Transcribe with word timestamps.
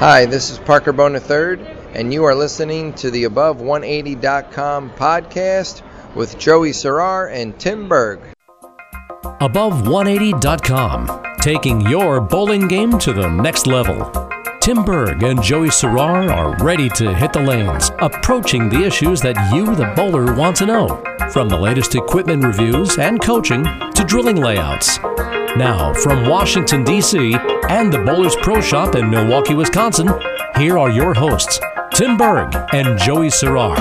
Hi, 0.00 0.24
this 0.24 0.48
is 0.48 0.58
Parker 0.58 0.94
Bohn 0.94 1.14
III, 1.14 1.60
and 1.92 2.10
you 2.10 2.24
are 2.24 2.34
listening 2.34 2.94
to 2.94 3.10
the 3.10 3.24
Above180.com 3.24 4.92
podcast 4.92 5.82
with 6.14 6.38
Joey 6.38 6.70
Serrar 6.70 7.30
and 7.30 7.60
Tim 7.60 7.86
Berg. 7.86 8.18
Above180.com, 9.42 11.36
taking 11.42 11.82
your 11.82 12.18
bowling 12.18 12.66
game 12.66 12.98
to 12.98 13.12
the 13.12 13.28
next 13.28 13.66
level. 13.66 14.10
Tim 14.62 14.86
Berg 14.86 15.22
and 15.22 15.42
Joey 15.42 15.68
Serrar 15.68 16.34
are 16.34 16.56
ready 16.64 16.88
to 16.88 17.14
hit 17.14 17.34
the 17.34 17.42
lanes, 17.42 17.90
approaching 18.00 18.70
the 18.70 18.82
issues 18.82 19.20
that 19.20 19.36
you, 19.54 19.66
the 19.66 19.92
bowler, 19.94 20.34
want 20.34 20.56
to 20.56 20.64
know. 20.64 20.88
From 21.30 21.50
the 21.50 21.58
latest 21.58 21.94
equipment 21.94 22.42
reviews 22.42 22.96
and 22.96 23.20
coaching 23.20 23.64
to 23.64 24.04
drilling 24.06 24.36
layouts. 24.36 24.98
Now, 25.56 25.92
from 25.92 26.28
Washington, 26.28 26.84
D.C., 26.84 27.34
and 27.68 27.92
the 27.92 27.98
Bowlers 27.98 28.36
Pro 28.36 28.60
Shop 28.60 28.94
in 28.94 29.10
Milwaukee, 29.10 29.54
Wisconsin, 29.54 30.08
here 30.56 30.78
are 30.78 30.88
your 30.88 31.12
hosts, 31.12 31.58
Tim 31.92 32.16
Berg 32.16 32.54
and 32.72 32.96
Joey 32.96 33.28
Serrar. 33.28 33.76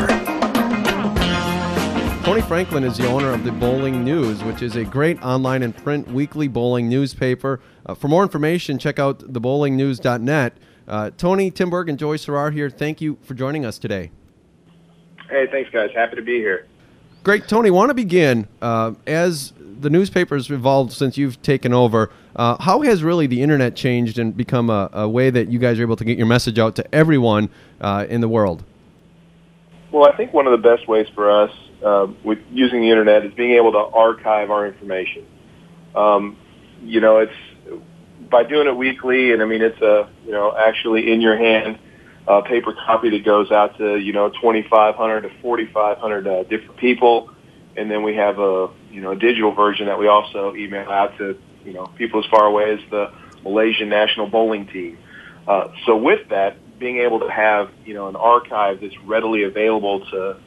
Tony 2.23 2.41
Franklin 2.41 2.83
is 2.83 2.97
the 2.97 3.07
owner 3.07 3.31
of 3.31 3.43
the 3.43 3.51
Bowling 3.51 4.03
News, 4.03 4.43
which 4.43 4.63
is 4.63 4.75
a 4.75 4.83
great 4.83 5.21
online 5.21 5.61
and 5.61 5.75
print 5.77 6.07
weekly 6.07 6.47
bowling 6.47 6.89
newspaper. 6.89 7.61
Uh, 7.85 7.93
for 7.93 8.07
more 8.07 8.23
information, 8.23 8.79
check 8.79 8.97
out 8.97 9.19
thebowlingnews.net. 9.19 10.57
Uh, 10.87 11.11
Tony, 11.17 11.51
Tim 11.51 11.69
Berg, 11.69 11.87
and 11.87 11.99
Joey 11.99 12.17
Serrar 12.17 12.51
here. 12.51 12.71
Thank 12.71 12.99
you 12.99 13.19
for 13.21 13.35
joining 13.35 13.63
us 13.63 13.77
today. 13.77 14.09
Hey, 15.29 15.45
thanks, 15.51 15.69
guys. 15.69 15.91
Happy 15.93 16.15
to 16.15 16.23
be 16.23 16.37
here. 16.37 16.65
Great, 17.23 17.47
Tony. 17.47 17.69
Want 17.69 17.89
to 17.89 17.93
begin 17.93 18.47
uh, 18.61 18.93
as 19.05 19.53
the 19.79 19.89
newspaper's 19.89 20.49
evolved 20.49 20.91
since 20.91 21.17
you've 21.17 21.41
taken 21.41 21.73
over. 21.73 22.11
Uh, 22.35 22.61
how 22.61 22.81
has 22.81 23.03
really 23.03 23.27
the 23.27 23.41
internet 23.41 23.75
changed 23.75 24.19
and 24.19 24.35
become 24.35 24.69
a, 24.69 24.89
a, 24.93 25.09
way 25.09 25.29
that 25.29 25.49
you 25.49 25.59
guys 25.59 25.79
are 25.79 25.83
able 25.83 25.95
to 25.95 26.05
get 26.05 26.17
your 26.17 26.27
message 26.27 26.59
out 26.59 26.75
to 26.75 26.95
everyone 26.95 27.49
uh, 27.81 28.05
in 28.09 28.21
the 28.21 28.29
world? 28.29 28.63
Well, 29.91 30.07
I 30.07 30.15
think 30.15 30.33
one 30.33 30.47
of 30.47 30.51
the 30.51 30.69
best 30.69 30.87
ways 30.87 31.07
for 31.15 31.31
us 31.31 31.51
uh, 31.83 32.07
with 32.23 32.39
using 32.51 32.81
the 32.81 32.89
internet 32.89 33.25
is 33.25 33.33
being 33.33 33.51
able 33.51 33.71
to 33.71 33.77
archive 33.77 34.51
our 34.51 34.67
information. 34.67 35.25
Um, 35.95 36.37
you 36.83 37.01
know, 37.01 37.19
it's 37.19 37.33
by 38.29 38.43
doing 38.43 38.67
it 38.67 38.75
weekly, 38.75 39.31
and 39.31 39.41
I 39.41 39.45
mean 39.45 39.61
it's 39.61 39.81
a 39.81 40.09
you 40.25 40.31
know 40.31 40.55
actually 40.55 41.11
in 41.11 41.21
your 41.21 41.37
hand 41.37 41.79
uh, 42.27 42.41
paper 42.41 42.73
copy 42.85 43.09
that 43.09 43.25
goes 43.25 43.51
out 43.51 43.77
to 43.77 43.97
you 43.97 44.13
know 44.13 44.29
2,500 44.29 45.21
to 45.21 45.29
4,500 45.41 46.27
uh, 46.27 46.43
different 46.43 46.77
people, 46.77 47.31
and 47.79 47.89
then 47.89 48.03
we 48.03 48.15
have 48.15 48.39
a 48.39 48.69
you 48.91 49.01
know 49.01 49.11
a 49.11 49.15
digital 49.15 49.51
version 49.51 49.87
that 49.87 49.97
we 49.97 50.07
also 50.07 50.53
email 50.55 50.89
out 50.89 51.17
to 51.17 51.39
you 51.63 51.73
know 51.73 51.87
people 51.97 52.19
as 52.19 52.29
far 52.29 52.45
away 52.45 52.73
as 52.73 52.79
the 52.89 53.11
Malaysian 53.43 53.89
national 53.89 54.27
bowling 54.27 54.67
team. 54.67 54.97
Uh, 55.47 55.69
so 55.85 55.95
with 55.95 56.29
that, 56.29 56.57
being 56.77 56.97
able 56.97 57.19
to 57.21 57.29
have 57.29 57.71
you 57.85 57.93
know 57.93 58.07
an 58.07 58.15
archive 58.15 58.81
that's 58.81 58.97
readily 59.05 59.43
available 59.43 60.05
to 60.11 60.37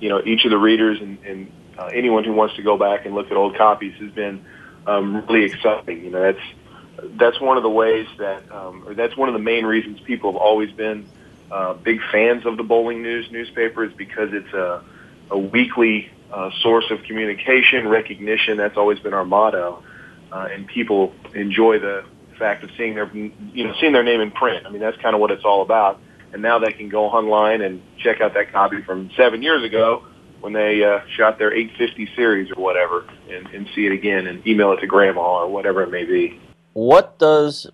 you 0.00 0.08
know 0.08 0.20
each 0.24 0.44
of 0.44 0.50
the 0.50 0.58
readers 0.58 1.00
and, 1.00 1.18
and 1.24 1.52
uh, 1.78 1.86
anyone 1.86 2.24
who 2.24 2.32
wants 2.32 2.54
to 2.56 2.62
go 2.62 2.76
back 2.76 3.06
and 3.06 3.14
look 3.14 3.30
at 3.30 3.36
old 3.36 3.56
copies 3.56 3.94
has 3.98 4.12
been 4.12 4.44
um, 4.86 5.24
really 5.26 5.44
exciting. 5.44 6.04
You 6.04 6.10
know 6.10 6.20
that's 6.20 7.12
that's 7.16 7.40
one 7.40 7.56
of 7.56 7.62
the 7.62 7.70
ways 7.70 8.06
that 8.18 8.52
um, 8.52 8.86
or 8.86 8.94
that's 8.94 9.16
one 9.16 9.28
of 9.28 9.32
the 9.32 9.40
main 9.40 9.64
reasons 9.64 9.98
people 10.00 10.32
have 10.32 10.40
always 10.40 10.70
been 10.72 11.08
uh, 11.50 11.74
big 11.74 12.00
fans 12.10 12.44
of 12.44 12.56
the 12.56 12.62
Bowling 12.62 13.02
News 13.02 13.30
newspaper 13.30 13.84
is 13.84 13.92
because 13.92 14.30
it's 14.32 14.52
a, 14.52 14.82
a 15.30 15.38
weekly 15.38 16.10
uh, 16.32 16.50
source 16.62 16.90
of 16.90 17.02
communication, 17.04 17.88
recognition. 17.88 18.56
That's 18.56 18.76
always 18.76 18.98
been 18.98 19.14
our 19.14 19.24
motto, 19.24 19.82
uh, 20.30 20.48
and 20.50 20.66
people 20.66 21.14
enjoy 21.34 21.78
the 21.78 22.04
fact 22.38 22.64
of 22.64 22.70
seeing 22.76 22.94
their 22.94 23.10
you 23.14 23.64
know 23.64 23.74
seeing 23.80 23.92
their 23.92 24.02
name 24.02 24.20
in 24.20 24.30
print. 24.30 24.66
I 24.66 24.70
mean, 24.70 24.80
that's 24.80 24.96
kind 24.98 25.14
of 25.14 25.20
what 25.20 25.30
it's 25.30 25.44
all 25.44 25.62
about. 25.62 26.00
And 26.32 26.40
now 26.40 26.58
they 26.58 26.72
can 26.72 26.88
go 26.88 27.04
online 27.04 27.60
and 27.60 27.82
check 27.98 28.22
out 28.22 28.32
that 28.34 28.52
copy 28.52 28.80
from 28.82 29.10
seven 29.16 29.42
years 29.42 29.62
ago 29.62 30.04
when 30.40 30.54
they 30.54 30.82
uh, 30.82 31.00
shot 31.14 31.38
their 31.38 31.52
850 31.52 32.14
series 32.16 32.50
or 32.50 32.60
whatever, 32.62 33.06
and, 33.30 33.46
and 33.48 33.68
see 33.74 33.86
it 33.86 33.92
again 33.92 34.26
and 34.26 34.44
email 34.46 34.72
it 34.72 34.80
to 34.80 34.86
grandma 34.86 35.42
or 35.42 35.48
whatever 35.48 35.82
it 35.82 35.90
may 35.90 36.04
be. 36.04 36.40
What 36.72 37.18
does 37.18 37.68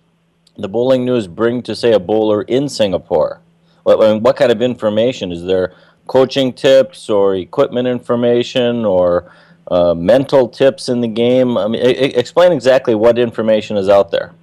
the 0.57 0.67
Bowling 0.67 1.05
News 1.05 1.27
bring 1.27 1.63
to 1.63 1.75
say 1.75 1.93
a 1.93 1.99
bowler 1.99 2.43
in 2.43 2.69
Singapore? 2.69 3.41
What, 3.83 4.21
what 4.21 4.35
kind 4.35 4.51
of 4.51 4.61
information 4.61 5.31
is 5.31 5.45
there? 5.45 5.73
Coaching 6.09 6.53
tips 6.53 7.07
or 7.07 7.35
equipment 7.35 7.87
information 7.87 8.83
or 8.83 9.31
uh, 9.69 9.93
mental 9.93 10.49
tips 10.49 10.89
in 10.89 11.01
the 11.01 11.07
game? 11.07 11.55
I 11.55 11.67
mean, 11.67 11.81
explain 11.85 12.51
exactly 12.51 12.95
what 12.95 13.19
information 13.19 13.77
is 13.77 13.89
out 13.89 14.09
there. 14.09 14.33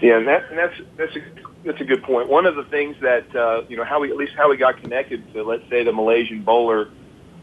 Yeah, 0.00 0.16
and, 0.16 0.26
that, 0.26 0.48
and 0.48 0.56
that's 0.58 0.74
that's 0.96 1.14
a 1.14 1.20
that's 1.66 1.80
a 1.82 1.84
good 1.84 2.02
point. 2.02 2.30
One 2.30 2.46
of 2.46 2.56
the 2.56 2.64
things 2.64 2.96
that 3.02 3.36
uh, 3.36 3.64
you 3.68 3.76
know 3.76 3.84
how 3.84 4.00
we 4.00 4.10
at 4.10 4.16
least 4.16 4.32
how 4.34 4.48
we 4.48 4.56
got 4.56 4.80
connected 4.80 5.30
to 5.34 5.42
let's 5.42 5.68
say 5.68 5.84
the 5.84 5.92
Malaysian 5.92 6.42
bowler 6.42 6.88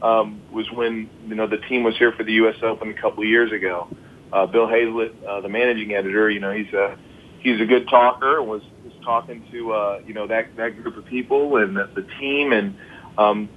um, 0.01 0.41
was 0.51 0.71
when 0.71 1.07
you 1.27 1.35
know 1.35 1.45
the 1.45 1.57
team 1.69 1.83
was 1.83 1.95
here 1.97 2.11
for 2.13 2.23
the 2.23 2.33
U.S. 2.33 2.55
Open 2.63 2.89
a 2.89 2.93
couple 2.93 3.21
of 3.21 3.29
years 3.29 3.51
ago. 3.51 3.87
Uh, 4.33 4.47
Bill 4.47 4.67
Hazlett, 4.67 5.13
uh, 5.23 5.41
the 5.41 5.49
managing 5.49 5.93
editor, 5.93 6.31
you 6.31 6.39
know 6.39 6.51
he's 6.51 6.73
a 6.73 6.97
he's 7.41 7.61
a 7.61 7.65
good 7.65 7.87
talker 7.89 8.41
was 8.41 8.63
was 8.83 8.93
talking 9.03 9.45
to 9.51 9.71
uh, 9.71 10.01
you 10.07 10.15
know 10.15 10.25
that 10.25 10.55
that 10.55 10.81
group 10.81 10.97
of 10.97 11.05
people 11.05 11.57
and 11.57 11.77
the, 11.77 11.85
the 11.93 12.03
team 12.19 12.51
and 12.51 12.75
um, 13.17 13.49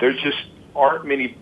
there's 0.00 0.20
just 0.22 0.38
aren't 0.74 1.04
many 1.06 1.36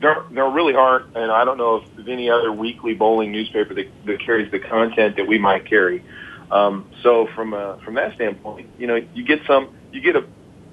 there 0.00 0.24
there 0.30 0.48
really 0.48 0.74
aren't 0.74 1.16
and 1.16 1.30
I 1.30 1.44
don't 1.44 1.58
know 1.58 1.82
if 1.96 2.08
any 2.08 2.30
other 2.30 2.52
weekly 2.52 2.94
bowling 2.94 3.32
newspaper 3.32 3.74
that, 3.74 3.86
that 4.06 4.20
carries 4.24 4.50
the 4.50 4.58
content 4.58 5.16
that 5.16 5.26
we 5.26 5.38
might 5.38 5.68
carry. 5.68 6.04
Um, 6.50 6.90
so 7.02 7.28
from 7.34 7.52
a, 7.52 7.78
from 7.84 7.94
that 7.94 8.14
standpoint, 8.14 8.68
you 8.78 8.86
know 8.86 8.96
you 9.14 9.24
get 9.24 9.40
some 9.46 9.74
you 9.92 10.00
get 10.00 10.16
a, 10.16 10.24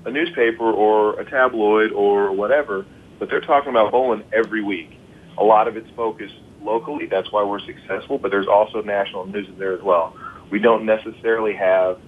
a 0.06 0.12
newspaper 0.12 0.72
or 0.72 1.20
a 1.20 1.30
tabloid 1.30 1.92
or 1.92 2.32
whatever, 2.32 2.86
but 3.20 3.30
they're 3.30 3.42
talking 3.42 3.70
about 3.70 3.92
bowling 3.92 4.24
every 4.32 4.62
week. 4.62 4.98
A 5.38 5.44
lot 5.44 5.68
of 5.68 5.76
it's 5.76 5.90
focused 5.96 6.36
locally. 6.62 7.06
That's 7.08 7.32
why 7.32 7.44
we're 7.44 7.60
successful, 7.60 8.18
but 8.18 8.32
there's 8.32 8.48
also 8.48 8.82
national 8.82 9.26
news 9.28 9.48
in 9.48 9.58
there 9.58 9.74
as 9.74 9.82
well. 9.82 10.16
We 10.50 10.60
don't 10.60 10.86
necessarily 10.86 11.54
have 11.54 12.00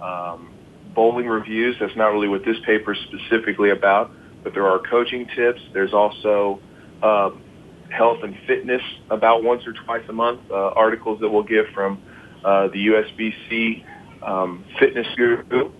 um, 0.00 0.49
bowling 1.00 1.26
reviews. 1.26 1.76
That's 1.80 1.96
not 1.96 2.08
really 2.08 2.28
what 2.28 2.44
this 2.44 2.58
paper 2.66 2.92
is 2.92 2.98
specifically 3.08 3.70
about, 3.70 4.10
but 4.44 4.52
there 4.52 4.66
are 4.66 4.78
coaching 4.80 5.26
tips. 5.34 5.58
There's 5.72 5.94
also 5.94 6.60
uh, 7.02 7.30
health 7.88 8.18
and 8.22 8.36
fitness 8.46 8.82
about 9.08 9.42
once 9.42 9.62
or 9.66 9.72
twice 9.72 10.02
a 10.10 10.12
month, 10.12 10.40
uh, 10.50 10.54
articles 10.54 11.18
that 11.20 11.30
we'll 11.30 11.42
give 11.42 11.64
from 11.72 12.02
uh, 12.44 12.68
the 12.68 12.88
USBC 12.88 13.82
um, 14.22 14.62
fitness 14.78 15.06
guru. 15.16 15.72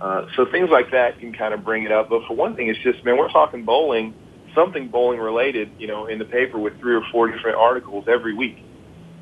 Uh, 0.00 0.26
so 0.36 0.46
things 0.52 0.68
like 0.70 0.92
that 0.92 1.18
can 1.18 1.32
kind 1.32 1.52
of 1.52 1.64
bring 1.64 1.82
it 1.82 1.90
up. 1.90 2.08
But 2.08 2.20
for 2.28 2.36
one 2.36 2.54
thing, 2.54 2.68
it's 2.68 2.78
just, 2.84 3.04
man, 3.04 3.16
we're 3.16 3.32
talking 3.32 3.64
bowling, 3.64 4.14
something 4.54 4.86
bowling 4.86 5.18
related, 5.18 5.72
you 5.76 5.88
know, 5.88 6.06
in 6.06 6.20
the 6.20 6.24
paper 6.24 6.56
with 6.56 6.78
three 6.78 6.94
or 6.94 7.02
four 7.10 7.28
different 7.28 7.56
articles 7.56 8.04
every 8.06 8.32
week 8.32 8.58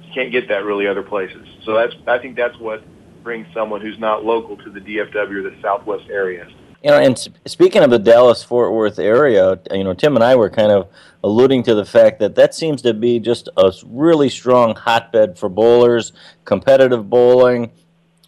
You 0.02 0.12
can't 0.12 0.30
get 0.30 0.48
that 0.48 0.66
really 0.66 0.86
other 0.86 1.02
places. 1.02 1.48
So 1.64 1.72
that's 1.72 1.94
I 2.06 2.18
think 2.18 2.36
that's 2.36 2.58
what 2.58 2.82
brings 3.26 3.52
someone 3.52 3.80
who's 3.80 3.98
not 3.98 4.24
local 4.24 4.56
to 4.56 4.70
the 4.70 4.78
DFW 4.78 5.44
or 5.44 5.50
the 5.50 5.56
Southwest 5.60 6.04
area. 6.08 6.46
You 6.84 6.90
know, 6.90 7.00
and 7.00 7.28
speaking 7.44 7.82
of 7.82 7.90
the 7.90 7.98
Dallas 7.98 8.44
Fort 8.44 8.72
Worth 8.72 9.00
area, 9.00 9.58
you 9.72 9.82
know, 9.82 9.94
Tim 9.94 10.14
and 10.14 10.22
I 10.22 10.36
were 10.36 10.48
kind 10.48 10.70
of 10.70 10.88
alluding 11.24 11.64
to 11.64 11.74
the 11.74 11.84
fact 11.84 12.20
that 12.20 12.36
that 12.36 12.54
seems 12.54 12.82
to 12.82 12.94
be 12.94 13.18
just 13.18 13.48
a 13.56 13.72
really 13.84 14.28
strong 14.28 14.76
hotbed 14.76 15.36
for 15.36 15.48
bowlers, 15.48 16.12
competitive 16.44 17.10
bowling. 17.10 17.72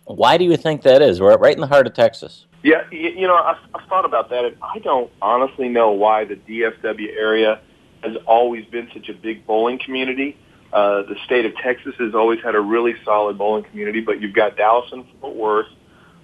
Why 0.06 0.36
do 0.36 0.44
you 0.44 0.56
think 0.56 0.82
that 0.82 1.00
is? 1.00 1.20
We're 1.20 1.36
right 1.38 1.54
in 1.54 1.60
the 1.60 1.68
heart 1.68 1.86
of 1.86 1.94
Texas. 1.94 2.46
Yeah, 2.64 2.82
you 2.90 3.28
know, 3.28 3.36
I've, 3.36 3.58
I've 3.76 3.88
thought 3.88 4.04
about 4.04 4.30
that, 4.30 4.46
and 4.46 4.56
I 4.60 4.80
don't 4.80 5.12
honestly 5.22 5.68
know 5.68 5.92
why 5.92 6.24
the 6.24 6.34
DFW 6.34 7.16
area 7.16 7.60
has 8.02 8.16
always 8.26 8.64
been 8.64 8.88
such 8.92 9.08
a 9.08 9.14
big 9.14 9.46
bowling 9.46 9.78
community. 9.78 10.36
Uh, 10.72 11.02
the 11.02 11.16
state 11.24 11.46
of 11.46 11.56
Texas 11.56 11.94
has 11.98 12.14
always 12.14 12.40
had 12.42 12.54
a 12.54 12.60
really 12.60 12.94
solid 13.04 13.38
bowling 13.38 13.64
community, 13.64 14.00
but 14.00 14.20
you've 14.20 14.34
got 14.34 14.56
Dallas 14.56 14.88
and 14.92 15.04
Fort 15.20 15.34
Worth 15.34 15.66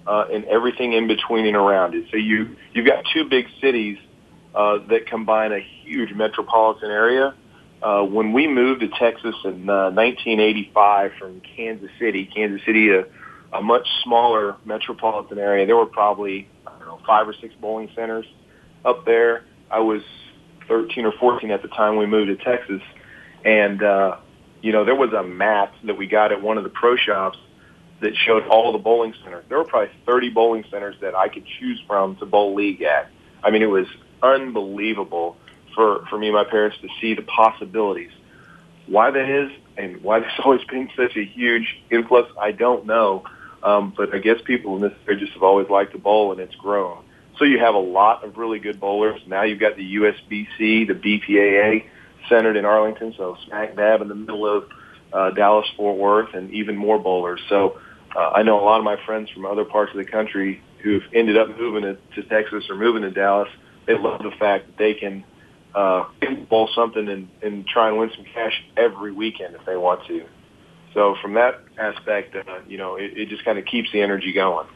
uh, 0.07 0.25
and 0.31 0.45
everything 0.45 0.93
in 0.93 1.07
between 1.07 1.45
and 1.47 1.55
around 1.55 1.95
it. 1.95 2.05
So 2.11 2.17
you 2.17 2.55
you've 2.73 2.85
got 2.85 3.03
two 3.13 3.25
big 3.27 3.47
cities 3.61 3.97
uh, 4.53 4.79
that 4.89 5.07
combine 5.07 5.51
a 5.51 5.59
huge 5.83 6.13
metropolitan 6.13 6.91
area. 6.91 7.33
Uh, 7.81 8.03
when 8.03 8.33
we 8.33 8.47
moved 8.47 8.81
to 8.81 8.87
Texas 8.87 9.35
in 9.43 9.69
uh, 9.69 9.91
1985 9.91 11.11
from 11.19 11.41
Kansas 11.41 11.89
City, 11.99 12.29
Kansas 12.33 12.65
City, 12.65 12.89
a, 12.89 13.05
a 13.53 13.61
much 13.61 13.87
smaller 14.03 14.55
metropolitan 14.65 15.37
area, 15.37 15.65
there 15.65 15.75
were 15.75 15.85
probably 15.85 16.47
I 16.65 16.71
don't 16.79 16.87
know 16.87 16.99
five 17.05 17.27
or 17.27 17.33
six 17.33 17.53
bowling 17.59 17.89
centers 17.95 18.25
up 18.83 19.05
there. 19.05 19.43
I 19.71 19.79
was 19.79 20.01
13 20.67 21.05
or 21.05 21.13
14 21.19 21.51
at 21.51 21.61
the 21.61 21.67
time 21.69 21.97
we 21.97 22.05
moved 22.05 22.27
to 22.37 22.43
Texas, 22.43 22.81
and 23.43 23.81
uh, 23.83 24.17
you 24.65 24.71
know, 24.71 24.83
there 24.83 24.95
was 24.95 25.13
a 25.13 25.21
map 25.21 25.75
that 25.83 25.95
we 25.95 26.07
got 26.07 26.31
at 26.31 26.41
one 26.41 26.57
of 26.57 26.63
the 26.63 26.71
pro 26.71 26.95
shops 26.95 27.37
that 27.99 28.15
showed 28.15 28.47
all 28.47 28.71
the 28.71 28.79
bowling 28.79 29.13
centers. 29.23 29.45
There 29.47 29.59
were 29.59 29.63
probably 29.63 29.93
30 30.07 30.31
bowling 30.31 30.65
centers 30.71 30.95
that 31.01 31.13
I 31.13 31.27
could 31.27 31.45
choose 31.45 31.79
from 31.85 32.15
to 32.15 32.25
bowl 32.25 32.55
league 32.55 32.81
at. 32.81 33.11
I 33.43 33.51
mean, 33.51 33.61
it 33.61 33.69
was 33.69 33.85
unbelievable 34.23 35.37
for, 35.75 36.03
for 36.07 36.17
me 36.17 36.29
and 36.29 36.35
my 36.35 36.45
parents 36.45 36.77
to 36.81 36.87
see 36.99 37.13
the 37.13 37.21
possibilities. 37.21 38.09
Why 38.87 39.11
that 39.11 39.29
is 39.29 39.51
and 39.77 40.01
why 40.01 40.21
there's 40.21 40.33
always 40.43 40.63
been 40.63 40.89
such 40.97 41.15
a 41.15 41.23
huge 41.23 41.79
influx, 41.91 42.31
I 42.35 42.51
don't 42.51 42.87
know. 42.87 43.23
Um, 43.61 43.93
but 43.95 44.15
I 44.15 44.17
guess 44.17 44.41
people 44.43 44.77
in 44.77 44.81
this 44.81 44.93
area 45.07 45.19
just 45.19 45.33
have 45.33 45.43
always 45.43 45.69
liked 45.69 45.91
to 45.91 45.99
bowl, 45.99 46.31
and 46.31 46.41
it's 46.41 46.55
grown. 46.55 47.03
So 47.37 47.45
you 47.45 47.59
have 47.59 47.75
a 47.75 47.79
lot 47.79 48.23
of 48.23 48.37
really 48.37 48.57
good 48.57 48.79
bowlers. 48.79 49.21
Now 49.27 49.43
you've 49.43 49.59
got 49.59 49.75
the 49.75 49.95
USBC, 49.95 50.87
the 50.87 50.95
BPAA, 50.95 51.85
centered 52.29 52.57
in 52.57 52.65
Arlington, 52.65 53.13
so 53.17 53.37
smack 53.47 53.75
dab 53.75 54.01
in 54.01 54.07
the 54.07 54.15
middle 54.15 54.45
of 54.45 54.65
uh, 55.13 55.31
Dallas 55.31 55.67
Fort 55.77 55.97
Worth, 55.97 56.33
and 56.33 56.51
even 56.51 56.75
more 56.75 56.99
bowlers. 56.99 57.41
So 57.49 57.79
uh, 58.15 58.31
I 58.33 58.43
know 58.43 58.59
a 58.59 58.63
lot 58.63 58.77
of 58.77 58.83
my 58.83 58.97
friends 59.05 59.29
from 59.31 59.45
other 59.45 59.65
parts 59.65 59.91
of 59.91 59.97
the 59.97 60.09
country 60.09 60.61
who've 60.83 61.03
ended 61.13 61.37
up 61.37 61.47
moving 61.57 61.83
to, 61.83 61.97
to 62.15 62.27
Texas 62.29 62.65
or 62.69 62.75
moving 62.75 63.01
to 63.01 63.11
Dallas. 63.11 63.49
They 63.87 63.97
love 63.97 64.21
the 64.21 64.31
fact 64.37 64.67
that 64.67 64.77
they 64.77 64.93
can 64.93 65.23
uh, 65.73 66.05
bowl 66.49 66.69
something 66.75 67.07
and, 67.07 67.29
and 67.41 67.67
try 67.67 67.89
and 67.89 67.97
win 67.97 68.11
some 68.15 68.25
cash 68.33 68.63
every 68.77 69.11
weekend 69.11 69.55
if 69.55 69.65
they 69.65 69.75
want 69.75 70.05
to. 70.07 70.25
So 70.93 71.15
from 71.21 71.33
that 71.33 71.61
aspect, 71.77 72.35
uh, 72.35 72.59
you 72.67 72.77
know, 72.77 72.95
it, 72.95 73.17
it 73.17 73.29
just 73.29 73.43
kind 73.43 73.59
of 73.59 73.65
keeps 73.65 73.91
the 73.91 74.01
energy 74.01 74.31
going. 74.31 74.67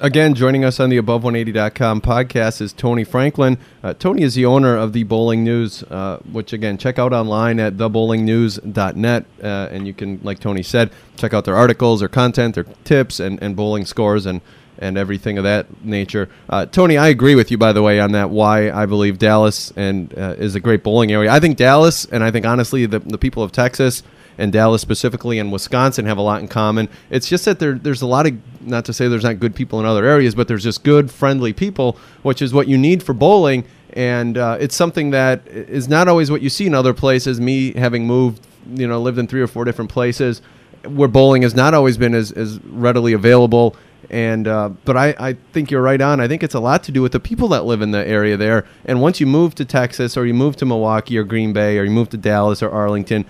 Again, 0.00 0.34
joining 0.34 0.64
us 0.64 0.78
on 0.78 0.90
the 0.90 0.98
Above180.com 0.98 2.00
podcast 2.00 2.60
is 2.60 2.72
Tony 2.72 3.04
Franklin. 3.04 3.58
Uh, 3.82 3.94
Tony 3.94 4.22
is 4.22 4.34
the 4.34 4.44
owner 4.44 4.76
of 4.76 4.92
the 4.92 5.04
Bowling 5.04 5.42
News, 5.42 5.82
uh, 5.84 6.18
which 6.30 6.52
again, 6.52 6.78
check 6.78 6.98
out 6.98 7.12
online 7.12 7.58
at 7.58 7.76
thebowlingnews.net. 7.76 9.24
Uh, 9.42 9.46
and 9.46 9.86
you 9.86 9.94
can, 9.94 10.20
like 10.22 10.38
Tony 10.38 10.62
said, 10.62 10.90
check 11.16 11.32
out 11.32 11.44
their 11.44 11.56
articles, 11.56 12.00
their 12.00 12.08
content, 12.08 12.54
their 12.54 12.64
tips, 12.84 13.20
and, 13.20 13.42
and 13.42 13.56
bowling 13.56 13.84
scores, 13.86 14.26
and, 14.26 14.40
and 14.78 14.98
everything 14.98 15.38
of 15.38 15.44
that 15.44 15.84
nature. 15.84 16.28
Uh, 16.48 16.66
Tony, 16.66 16.98
I 16.98 17.08
agree 17.08 17.34
with 17.34 17.50
you, 17.50 17.58
by 17.58 17.72
the 17.72 17.82
way, 17.82 17.98
on 17.98 18.12
that. 18.12 18.30
Why 18.30 18.70
I 18.70 18.86
believe 18.86 19.18
Dallas 19.18 19.72
and 19.76 20.16
uh, 20.16 20.34
is 20.38 20.54
a 20.54 20.60
great 20.60 20.82
bowling 20.82 21.12
area. 21.12 21.30
I 21.30 21.40
think 21.40 21.56
Dallas, 21.56 22.04
and 22.04 22.22
I 22.22 22.30
think 22.30 22.44
honestly, 22.44 22.86
the, 22.86 22.98
the 22.98 23.18
people 23.18 23.42
of 23.42 23.52
Texas 23.52 24.02
and 24.38 24.52
Dallas 24.52 24.82
specifically 24.82 25.38
and 25.38 25.52
Wisconsin 25.52 26.06
have 26.06 26.18
a 26.18 26.22
lot 26.22 26.40
in 26.40 26.48
common. 26.48 26.88
It's 27.10 27.28
just 27.28 27.44
that 27.46 27.58
there, 27.58 27.74
there's 27.74 28.02
a 28.02 28.06
lot 28.06 28.26
of, 28.26 28.34
not 28.60 28.84
to 28.86 28.92
say 28.92 29.08
there's 29.08 29.24
not 29.24 29.40
good 29.40 29.54
people 29.54 29.80
in 29.80 29.86
other 29.86 30.04
areas, 30.04 30.34
but 30.34 30.48
there's 30.48 30.64
just 30.64 30.84
good, 30.84 31.10
friendly 31.10 31.52
people, 31.52 31.96
which 32.22 32.42
is 32.42 32.52
what 32.52 32.68
you 32.68 32.76
need 32.76 33.02
for 33.02 33.12
bowling. 33.12 33.64
And 33.92 34.36
uh, 34.36 34.58
it's 34.60 34.74
something 34.74 35.10
that 35.10 35.46
is 35.48 35.88
not 35.88 36.06
always 36.08 36.30
what 36.30 36.42
you 36.42 36.50
see 36.50 36.66
in 36.66 36.74
other 36.74 36.92
places. 36.92 37.40
Me 37.40 37.72
having 37.72 38.06
moved, 38.06 38.46
you 38.68 38.86
know, 38.86 39.00
lived 39.00 39.18
in 39.18 39.26
three 39.26 39.40
or 39.40 39.46
four 39.46 39.64
different 39.64 39.90
places 39.90 40.42
where 40.86 41.08
bowling 41.08 41.42
has 41.42 41.54
not 41.54 41.74
always 41.74 41.96
been 41.96 42.14
as, 42.14 42.32
as 42.32 42.60
readily 42.64 43.12
available. 43.12 43.76
And 44.08 44.46
uh, 44.46 44.68
but 44.84 44.96
I, 44.96 45.14
I 45.18 45.32
think 45.52 45.70
you're 45.70 45.82
right 45.82 46.00
on. 46.00 46.20
I 46.20 46.28
think 46.28 46.44
it's 46.44 46.54
a 46.54 46.60
lot 46.60 46.84
to 46.84 46.92
do 46.92 47.02
with 47.02 47.12
the 47.12 47.18
people 47.18 47.48
that 47.48 47.64
live 47.64 47.82
in 47.82 47.90
the 47.90 48.06
area 48.06 48.36
there. 48.36 48.64
And 48.84 49.00
once 49.00 49.18
you 49.18 49.26
move 49.26 49.54
to 49.56 49.64
Texas 49.64 50.16
or 50.16 50.26
you 50.26 50.34
move 50.34 50.56
to 50.56 50.66
Milwaukee 50.66 51.18
or 51.18 51.24
Green 51.24 51.52
Bay 51.52 51.76
or 51.78 51.84
you 51.84 51.90
move 51.90 52.10
to 52.10 52.16
Dallas 52.16 52.62
or 52.62 52.70
Arlington, 52.70 53.24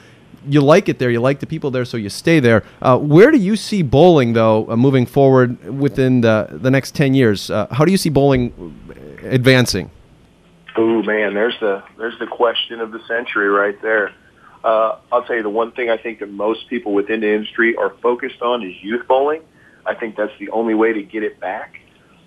you 0.48 0.60
like 0.60 0.88
it 0.88 0.98
there, 0.98 1.10
you 1.10 1.20
like 1.20 1.40
the 1.40 1.46
people 1.46 1.70
there, 1.70 1.84
so 1.84 1.96
you 1.96 2.08
stay 2.08 2.40
there. 2.40 2.62
Uh, 2.80 2.98
where 2.98 3.30
do 3.30 3.38
you 3.38 3.56
see 3.56 3.82
bowling 3.82 4.32
though 4.32 4.70
uh, 4.70 4.76
moving 4.76 5.06
forward 5.06 5.62
within 5.68 6.20
the 6.20 6.48
the 6.50 6.70
next 6.70 6.94
ten 6.94 7.14
years? 7.14 7.50
Uh, 7.50 7.66
how 7.70 7.84
do 7.84 7.92
you 7.92 7.98
see 7.98 8.10
bowling 8.10 8.52
advancing? 9.22 9.90
Oh 10.76 11.02
man, 11.02 11.34
there's 11.34 11.58
the 11.60 11.82
there's 11.98 12.18
the 12.18 12.26
question 12.26 12.80
of 12.80 12.92
the 12.92 13.00
century 13.06 13.48
right 13.48 13.80
there. 13.82 14.12
Uh, 14.64 14.98
I'll 15.12 15.22
tell 15.24 15.36
you 15.36 15.42
the 15.42 15.48
one 15.48 15.72
thing 15.72 15.90
I 15.90 15.96
think 15.96 16.18
that 16.20 16.30
most 16.30 16.68
people 16.68 16.92
within 16.92 17.20
the 17.20 17.32
industry 17.32 17.76
are 17.76 17.90
focused 18.02 18.42
on 18.42 18.62
is 18.62 18.74
youth 18.82 19.06
bowling. 19.06 19.42
I 19.84 19.94
think 19.94 20.16
that's 20.16 20.32
the 20.40 20.50
only 20.50 20.74
way 20.74 20.92
to 20.92 21.02
get 21.02 21.22
it 21.22 21.38
back. 21.38 21.78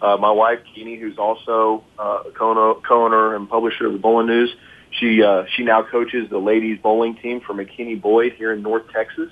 Uh, 0.02 0.16
my 0.16 0.32
wife, 0.32 0.60
Keeney, 0.74 0.96
who's 0.96 1.18
also 1.18 1.84
uh, 1.98 2.24
co-owner 2.34 3.36
and 3.36 3.50
publisher 3.50 3.88
of 3.88 3.94
the 3.94 4.00
Bowling 4.00 4.28
News, 4.28 4.56
she 4.92 5.22
uh, 5.24 5.44
she 5.56 5.64
now 5.64 5.84
coaches 5.84 6.28
the 6.30 6.38
ladies 6.38 6.80
bowling 6.82 7.16
team 7.18 7.42
for 7.42 7.54
McKinney 7.54 8.02
Boyd 8.02 8.34
here 8.34 8.54
in 8.54 8.62
North 8.62 8.84
Texas. 8.94 9.30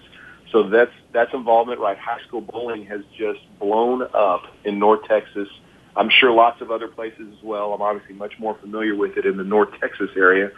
So 0.52 0.70
that's 0.70 0.92
that's 1.14 1.34
involvement, 1.34 1.80
right? 1.80 1.98
High 1.98 2.22
school 2.28 2.42
bowling 2.42 2.86
has 2.86 3.02
just 3.18 3.40
blown 3.60 4.04
up 4.14 4.44
in 4.64 4.80
North 4.80 5.06
Texas. 5.08 5.48
I'm 5.96 6.10
sure 6.10 6.32
lots 6.32 6.62
of 6.62 6.70
other 6.70 6.88
places 6.88 7.34
as 7.36 7.44
well. 7.44 7.74
I'm 7.74 7.82
obviously 7.82 8.16
much 8.16 8.34
more 8.40 8.56
familiar 8.60 8.96
with 8.96 9.18
it 9.18 9.26
in 9.26 9.36
the 9.36 9.44
North 9.44 9.70
Texas 9.82 10.10
area. 10.16 10.52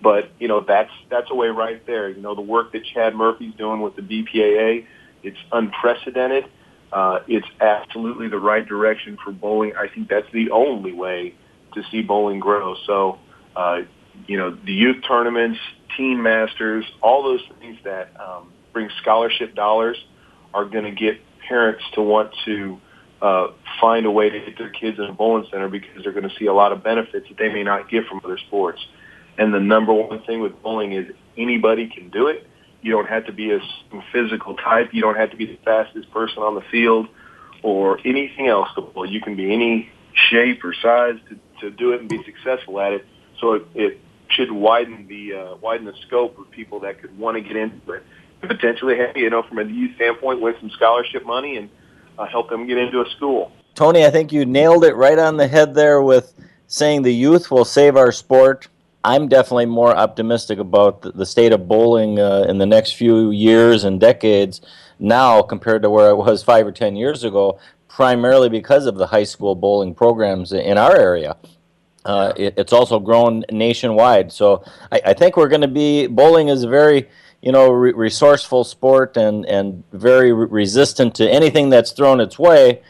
But 0.00 0.30
you 0.38 0.46
know 0.46 0.60
that's 0.60 0.92
that's 1.10 1.30
a 1.30 1.34
way 1.34 1.48
right 1.48 1.84
there. 1.86 2.08
You 2.08 2.22
know 2.22 2.34
the 2.34 2.42
work 2.42 2.72
that 2.72 2.84
Chad 2.94 3.14
Murphy's 3.14 3.54
doing 3.54 3.80
with 3.80 3.96
the 3.96 4.02
BPAA, 4.02 4.86
it's 5.22 5.38
unprecedented. 5.52 6.44
Uh, 6.92 7.18
it's 7.26 7.46
absolutely 7.60 8.28
the 8.28 8.38
right 8.38 8.66
direction 8.66 9.18
for 9.22 9.32
bowling. 9.32 9.72
I 9.76 9.88
think 9.88 10.08
that's 10.08 10.30
the 10.32 10.50
only 10.50 10.92
way 10.92 11.34
to 11.74 11.82
see 11.90 12.02
bowling 12.02 12.38
grow. 12.38 12.76
So 12.86 13.18
uh, 13.56 13.80
you 14.26 14.36
know, 14.36 14.50
the 14.50 14.72
youth 14.72 15.04
tournaments, 15.06 15.58
teen 15.96 16.22
masters, 16.22 16.84
all 17.02 17.22
those 17.22 17.42
things 17.60 17.78
that 17.84 18.12
um, 18.20 18.52
bring 18.72 18.88
scholarship 19.00 19.54
dollars 19.54 19.96
are 20.52 20.64
going 20.64 20.84
to 20.84 20.90
get 20.90 21.20
parents 21.48 21.82
to 21.94 22.02
want 22.02 22.32
to 22.44 22.80
uh, 23.22 23.48
find 23.80 24.06
a 24.06 24.10
way 24.10 24.28
to 24.28 24.40
get 24.40 24.58
their 24.58 24.70
kids 24.70 24.98
in 24.98 25.04
a 25.04 25.12
bowling 25.12 25.46
center 25.50 25.68
because 25.68 26.02
they're 26.02 26.12
going 26.12 26.28
to 26.28 26.34
see 26.38 26.46
a 26.46 26.52
lot 26.52 26.72
of 26.72 26.82
benefits 26.82 27.28
that 27.28 27.38
they 27.38 27.48
may 27.48 27.62
not 27.62 27.88
get 27.88 28.06
from 28.06 28.20
other 28.24 28.38
sports. 28.38 28.84
And 29.38 29.52
the 29.52 29.60
number 29.60 29.92
one 29.92 30.22
thing 30.22 30.40
with 30.40 30.60
bowling 30.62 30.92
is 30.92 31.06
anybody 31.36 31.88
can 31.88 32.10
do 32.10 32.28
it. 32.28 32.46
You 32.82 32.92
don't 32.92 33.08
have 33.08 33.26
to 33.26 33.32
be 33.32 33.52
a 33.52 33.60
physical 34.12 34.54
type. 34.56 34.90
You 34.92 35.02
don't 35.02 35.16
have 35.16 35.30
to 35.30 35.36
be 35.36 35.46
the 35.46 35.58
fastest 35.64 36.10
person 36.10 36.42
on 36.42 36.54
the 36.54 36.62
field 36.70 37.08
or 37.62 37.98
anything 38.04 38.48
else 38.48 38.68
to 38.74 38.82
bowl. 38.82 39.06
You 39.06 39.20
can 39.20 39.36
be 39.36 39.52
any 39.52 39.90
shape 40.30 40.64
or 40.64 40.74
size 40.74 41.16
to, 41.28 41.38
to 41.60 41.70
do 41.76 41.92
it 41.92 42.00
and 42.00 42.08
be 42.08 42.22
successful 42.24 42.80
at 42.80 42.92
it. 42.92 43.06
So 43.40 43.54
it, 43.54 43.66
it 43.74 44.00
should 44.30 44.50
widen 44.50 45.06
the 45.06 45.34
uh, 45.34 45.56
widen 45.56 45.86
the 45.86 45.94
scope 46.06 46.38
of 46.38 46.50
people 46.50 46.80
that 46.80 47.00
could 47.00 47.16
want 47.18 47.36
to 47.36 47.40
get 47.40 47.56
into 47.56 47.92
it. 47.92 48.02
And 48.42 48.50
potentially, 48.50 48.96
you 49.14 49.30
know, 49.30 49.42
from 49.42 49.58
a 49.58 49.64
youth 49.64 49.94
standpoint, 49.96 50.40
win 50.40 50.54
some 50.60 50.70
scholarship 50.70 51.24
money 51.24 51.56
and 51.56 51.70
uh, 52.18 52.26
help 52.26 52.50
them 52.50 52.66
get 52.66 52.78
into 52.78 53.00
a 53.00 53.10
school. 53.10 53.52
Tony, 53.74 54.04
I 54.04 54.10
think 54.10 54.32
you 54.32 54.44
nailed 54.46 54.84
it 54.84 54.94
right 54.94 55.18
on 55.18 55.36
the 55.36 55.48
head 55.48 55.74
there 55.74 56.02
with 56.02 56.34
saying 56.66 57.02
the 57.02 57.14
youth 57.14 57.50
will 57.50 57.64
save 57.64 57.96
our 57.96 58.12
sport. 58.12 58.68
I'm 59.04 59.28
definitely 59.28 59.66
more 59.66 59.94
optimistic 59.94 60.58
about 60.58 61.02
the, 61.02 61.26
state 61.26 61.52
of 61.52 61.68
bowling 61.68 62.18
uh, 62.18 62.46
in 62.48 62.58
the 62.58 62.66
next 62.66 62.92
few 62.92 63.30
years 63.30 63.84
and 63.84 64.00
decades 64.00 64.60
now 64.98 65.42
compared 65.42 65.82
to 65.82 65.90
where 65.90 66.08
I 66.08 66.12
was 66.12 66.42
five 66.42 66.66
or 66.66 66.72
ten 66.72 66.96
years 66.96 67.22
ago, 67.22 67.60
primarily 67.86 68.48
because 68.48 68.86
of 68.86 68.96
the 68.96 69.06
high 69.06 69.24
school 69.24 69.54
bowling 69.54 69.94
programs 69.94 70.52
in 70.52 70.76
our 70.76 70.96
area. 70.96 71.36
Uh, 72.06 72.32
it, 72.36 72.54
it's 72.56 72.72
also 72.72 73.00
grown 73.00 73.44
nationwide. 73.50 74.30
So 74.32 74.62
I, 74.92 75.00
I 75.06 75.12
think 75.12 75.36
we're 75.36 75.48
going 75.48 75.62
to 75.62 75.68
be 75.68 76.06
bowling 76.06 76.48
is 76.48 76.62
a 76.62 76.68
very 76.68 77.08
you 77.42 77.50
know 77.50 77.68
re- 77.70 77.92
resourceful 77.92 78.62
sport 78.62 79.16
and 79.16 79.44
and 79.46 79.82
very 79.92 80.32
re- 80.32 80.46
resistant 80.48 81.16
to 81.16 81.28
anything 81.28 81.68
that's 81.68 81.90
thrown 81.90 82.20
its 82.20 82.38
way. 82.38 82.80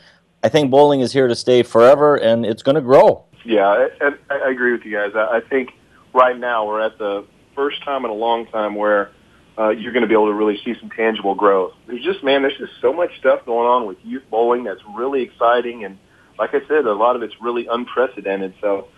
I 0.45 0.51
think 0.51 0.71
bowling 0.71 1.01
is 1.01 1.15
here 1.15 1.29
to 1.29 1.35
stay 1.35 1.63
forever, 1.63 2.17
and 2.17 2.45
it's 2.45 2.63
going 2.63 2.75
to 2.75 2.82
grow. 2.82 3.25
Yeah, 3.43 3.89
I, 4.01 4.11
I 4.31 4.51
agree 4.51 4.73
with 4.73 4.85
you 4.85 4.93
guys. 4.93 5.13
I, 5.15 5.39
I 5.39 5.41
think 5.49 5.70
right 6.13 6.39
now 6.39 6.67
we're 6.67 6.82
at 6.82 6.99
the 6.99 7.25
first 7.55 7.82
time 7.85 8.05
in 8.05 8.11
a 8.11 8.15
long 8.15 8.46
time 8.49 8.75
where 8.75 9.13
uh, 9.58 9.70
you're 9.70 9.93
going 9.93 10.03
to 10.03 10.08
be 10.08 10.15
able 10.15 10.27
to 10.27 10.35
really 10.35 10.61
see 10.63 10.75
some 10.79 10.91
tangible 10.91 11.35
growth. 11.35 11.73
There's 11.87 12.05
just 12.05 12.23
man, 12.23 12.43
there's 12.43 12.58
just 12.58 12.75
so 12.82 12.93
much 12.93 13.19
stuff 13.19 13.46
going 13.46 13.67
on 13.67 13.87
with 13.87 13.96
youth 14.05 14.25
bowling 14.31 14.65
that's 14.65 14.82
really 14.94 15.23
exciting, 15.23 15.87
and 15.87 15.96
like 16.39 16.51
I 16.55 16.61
said, 16.69 16.85
a 16.85 16.93
lot 16.93 17.17
of 17.17 17.23
it's 17.23 17.41
really 17.41 17.67
unprecedented. 17.67 18.53
So 18.61 18.89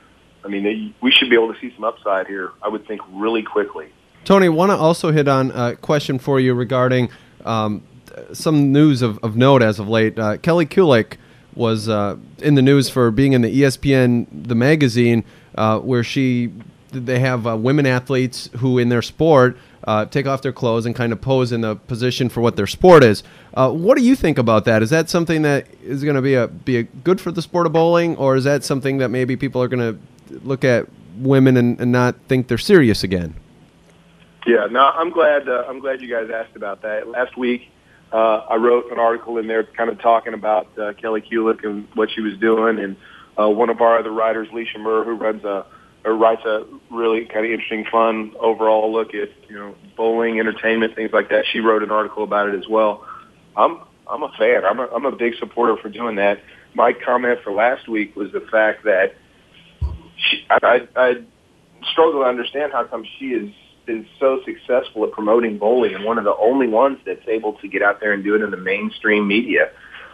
I 0.44 0.48
mean, 0.48 0.94
we 1.00 1.10
should 1.10 1.30
be 1.30 1.36
able 1.36 1.52
to 1.52 1.60
see 1.60 1.72
some 1.74 1.84
upside 1.84 2.26
here. 2.26 2.52
I 2.62 2.68
would 2.68 2.86
think 2.86 3.00
really 3.10 3.42
quickly. 3.42 3.88
Tony, 4.24 4.48
want 4.48 4.70
to 4.70 4.76
also 4.76 5.10
hit 5.10 5.28
on 5.28 5.50
a 5.52 5.76
question 5.76 6.18
for 6.18 6.38
you 6.38 6.54
regarding 6.54 7.08
um, 7.44 7.82
some 8.32 8.72
news 8.72 9.02
of, 9.02 9.18
of 9.18 9.36
note 9.36 9.62
as 9.62 9.78
of 9.78 9.88
late. 9.88 10.18
Uh, 10.18 10.36
Kelly 10.38 10.66
Kulick 10.66 11.16
was 11.54 11.88
uh, 11.88 12.16
in 12.38 12.54
the 12.54 12.62
news 12.62 12.88
for 12.88 13.10
being 13.10 13.32
in 13.32 13.42
the 13.42 13.62
ESPN 13.62 14.26
the 14.30 14.54
magazine, 14.54 15.24
uh, 15.56 15.78
where 15.80 16.04
she 16.04 16.52
they 16.90 17.18
have 17.18 17.46
uh, 17.46 17.56
women 17.56 17.84
athletes 17.84 18.48
who 18.58 18.78
in 18.78 18.88
their 18.88 19.02
sport 19.02 19.58
uh, 19.84 20.06
take 20.06 20.26
off 20.26 20.42
their 20.42 20.52
clothes 20.52 20.86
and 20.86 20.94
kind 20.94 21.12
of 21.12 21.20
pose 21.20 21.52
in 21.52 21.60
the 21.60 21.76
position 21.76 22.28
for 22.28 22.40
what 22.40 22.56
their 22.56 22.66
sport 22.66 23.04
is. 23.04 23.22
Uh, 23.54 23.70
what 23.70 23.96
do 23.96 24.04
you 24.04 24.16
think 24.16 24.38
about 24.38 24.64
that? 24.64 24.82
Is 24.82 24.90
that 24.90 25.10
something 25.10 25.42
that 25.42 25.66
is 25.82 26.02
going 26.04 26.16
to 26.16 26.22
be 26.22 26.34
a 26.34 26.48
be 26.48 26.78
a 26.78 26.82
good 26.82 27.20
for 27.20 27.32
the 27.32 27.42
sport 27.42 27.66
of 27.66 27.72
bowling, 27.72 28.16
or 28.16 28.36
is 28.36 28.44
that 28.44 28.64
something 28.64 28.98
that 28.98 29.08
maybe 29.08 29.36
people 29.36 29.62
are 29.62 29.68
going 29.68 29.94
to 29.94 30.00
look 30.30 30.64
at 30.64 30.86
women 31.16 31.56
and, 31.56 31.80
and 31.80 31.92
not 31.92 32.16
think 32.28 32.48
they're 32.48 32.58
serious 32.58 33.02
again. 33.02 33.34
Yeah, 34.46 34.66
no, 34.70 34.80
I'm 34.80 35.10
glad. 35.10 35.48
Uh, 35.48 35.64
I'm 35.68 35.80
glad 35.80 36.00
you 36.00 36.08
guys 36.08 36.30
asked 36.32 36.56
about 36.56 36.82
that. 36.82 37.08
Last 37.08 37.36
week, 37.36 37.70
uh, 38.12 38.38
I 38.48 38.56
wrote 38.56 38.90
an 38.90 38.98
article 38.98 39.36
in 39.38 39.46
there, 39.46 39.64
kind 39.64 39.90
of 39.90 40.00
talking 40.00 40.32
about 40.32 40.68
uh, 40.78 40.94
Kelly 40.94 41.20
Kulick 41.20 41.64
and 41.64 41.86
what 41.94 42.10
she 42.10 42.20
was 42.20 42.36
doing, 42.38 42.78
and 42.78 42.96
uh, 43.38 43.48
one 43.48 43.68
of 43.68 43.80
our 43.80 43.98
other 43.98 44.10
writers, 44.10 44.48
Leisha 44.48 44.80
Murr, 44.80 45.04
who 45.04 45.14
runs 45.14 45.44
a 45.44 45.66
or 46.04 46.16
writes 46.16 46.44
a 46.44 46.64
really 46.90 47.24
kind 47.26 47.44
of 47.44 47.52
interesting, 47.52 47.84
fun 47.90 48.32
overall 48.38 48.92
look 48.92 49.14
at 49.14 49.30
you 49.48 49.56
know 49.56 49.74
bowling, 49.96 50.40
entertainment, 50.40 50.94
things 50.94 51.12
like 51.12 51.28
that. 51.28 51.44
She 51.52 51.60
wrote 51.60 51.82
an 51.82 51.90
article 51.90 52.22
about 52.22 52.48
it 52.48 52.54
as 52.54 52.68
well. 52.68 53.06
I'm 53.56 53.80
I'm 54.06 54.22
a 54.22 54.32
fan. 54.38 54.64
I'm 54.64 54.78
a, 54.80 54.86
I'm 54.86 55.04
a 55.04 55.12
big 55.12 55.34
supporter 55.38 55.76
for 55.76 55.88
doing 55.88 56.16
that. 56.16 56.40
My 56.74 56.92
comment 56.92 57.40
for 57.42 57.52
last 57.52 57.88
week 57.88 58.16
was 58.16 58.32
the 58.32 58.40
fact 58.40 58.84
that 58.84 59.16
I, 60.50 60.88
I 60.96 61.14
struggle 61.92 62.22
to 62.22 62.26
understand 62.26 62.72
how 62.72 62.84
come 62.84 63.04
she 63.18 63.32
has 63.32 63.48
been 63.86 64.06
so 64.20 64.40
successful 64.44 65.04
at 65.04 65.12
promoting 65.12 65.58
bowling 65.58 65.94
and 65.94 66.04
one 66.04 66.18
of 66.18 66.24
the 66.24 66.36
only 66.36 66.68
ones 66.68 66.98
that's 67.06 67.26
able 67.26 67.54
to 67.54 67.68
get 67.68 67.82
out 67.82 68.00
there 68.00 68.12
and 68.12 68.22
do 68.22 68.34
it 68.34 68.42
in 68.42 68.50
the 68.50 68.56
mainstream 68.56 69.26
media. 69.26 69.70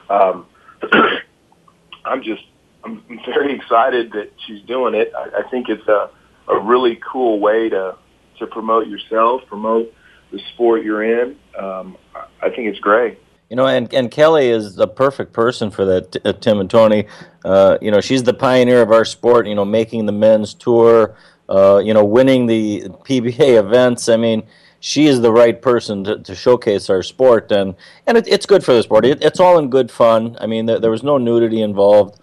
Um, 0.09 0.47
I'm 2.05 2.23
just 2.23 2.43
I'm 2.85 3.03
very 3.25 3.55
excited 3.55 4.13
that 4.13 4.31
she's 4.47 4.63
doing 4.63 4.95
it. 4.95 5.13
I, 5.17 5.41
I 5.41 5.51
think 5.51 5.69
it's 5.69 5.87
a 5.89 6.11
a 6.49 6.61
really 6.61 7.01
cool 7.11 7.41
way 7.41 7.69
to 7.69 7.97
to 8.39 8.47
promote 8.47 8.87
yourself, 8.87 9.43
promote 9.47 9.93
the 10.33 10.41
sport 10.53 10.85
you're 10.85 11.03
in. 11.03 11.37
Um, 11.59 11.97
I 12.15 12.51
think 12.51 12.69
it's 12.69 12.81
great. 12.81 13.19
You 13.51 13.57
know, 13.57 13.67
and, 13.67 13.93
and 13.93 14.11
Kelly 14.11 14.49
is 14.49 14.75
the 14.75 14.89
perfect 14.89 15.33
person 15.33 15.71
for 15.71 15.85
that, 15.85 16.17
uh, 16.25 16.33
Tim 16.33 16.61
and 16.61 16.71
Tony. 16.71 17.07
Uh, 17.45 17.79
you 17.81 17.91
know, 17.91 18.01
she's 18.01 18.23
the 18.23 18.35
pioneer 18.35 18.83
of 18.83 18.91
our 18.91 19.05
sport, 19.05 19.47
you 19.47 19.55
know, 19.55 19.65
making 19.65 20.07
the 20.07 20.13
men's 20.13 20.55
tour, 20.55 21.15
uh, 21.49 21.81
you 21.85 21.93
know, 21.93 22.05
winning 22.05 22.47
the 22.47 22.85
PBA 23.05 23.59
events. 23.59 24.09
I 24.09 24.17
mean, 24.17 24.45
she 24.81 25.07
is 25.07 25.21
the 25.21 25.33
right 25.33 25.61
person 25.61 26.05
to, 26.05 26.19
to 26.19 26.35
showcase 26.35 26.91
our 26.91 27.03
sport, 27.03 27.53
and, 27.53 27.75
and 28.07 28.19
it, 28.19 28.27
it's 28.29 28.47
good 28.47 28.65
for 28.65 28.75
the 28.75 28.83
sport. 28.83 29.05
It, 29.05 29.23
it's 29.23 29.41
all 29.41 29.59
in 29.59 29.71
good 29.71 29.91
fun. 29.91 30.37
I 30.41 30.47
mean, 30.47 30.67
there, 30.67 30.81
there 30.81 30.91
was 30.91 31.03
no 31.03 31.19
nudity 31.19 31.63
involved, 31.63 32.21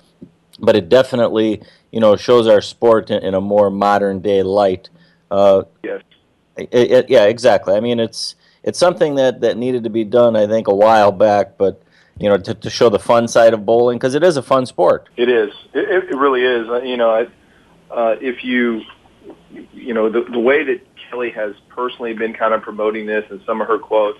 but 0.59 0.75
it 0.75 0.89
definitely, 0.89 1.61
you 1.91 1.99
know, 1.99 2.15
shows 2.15 2.47
our 2.47 2.61
sport 2.61 3.09
in, 3.09 3.23
in 3.23 3.33
a 3.35 3.41
more 3.41 3.69
modern 3.69 4.21
day 4.21 4.43
light. 4.43 4.89
Uh, 5.29 5.63
yes. 5.83 6.01
It, 6.57 7.09
yeah, 7.09 7.25
exactly. 7.25 7.73
I 7.73 7.79
mean, 7.79 7.99
it's 7.99 8.35
it's 8.63 8.79
something 8.79 9.15
that, 9.15 9.41
that 9.41 9.57
needed 9.57 9.83
to 9.83 9.89
be 9.89 10.03
done, 10.03 10.35
I 10.35 10.47
think, 10.47 10.67
a 10.67 10.75
while 10.75 11.11
back, 11.11 11.57
but 11.57 11.81
you 12.19 12.29
know, 12.29 12.37
to, 12.37 12.53
to 12.53 12.69
show 12.69 12.89
the 12.89 12.99
fun 12.99 13.27
side 13.27 13.53
of 13.53 13.65
bowling 13.65 13.97
because 13.97 14.13
it 14.13 14.23
is 14.23 14.37
a 14.37 14.43
fun 14.43 14.65
sport. 14.65 15.09
It 15.17 15.27
is. 15.27 15.51
It, 15.73 16.11
it 16.11 16.15
really 16.15 16.43
is. 16.43 16.69
Uh, 16.69 16.81
you 16.81 16.97
know, 16.97 17.27
uh, 17.89 18.15
if 18.21 18.43
you, 18.43 18.81
you 19.73 19.93
know, 19.93 20.09
the, 20.09 20.23
the 20.31 20.39
way 20.39 20.63
that 20.63 20.81
Kelly 21.09 21.31
has 21.31 21.55
personally 21.69 22.13
been 22.13 22.33
kind 22.33 22.53
of 22.53 22.61
promoting 22.61 23.07
this 23.07 23.25
and 23.31 23.41
some 23.45 23.59
of 23.59 23.67
her 23.67 23.79
quotes, 23.79 24.19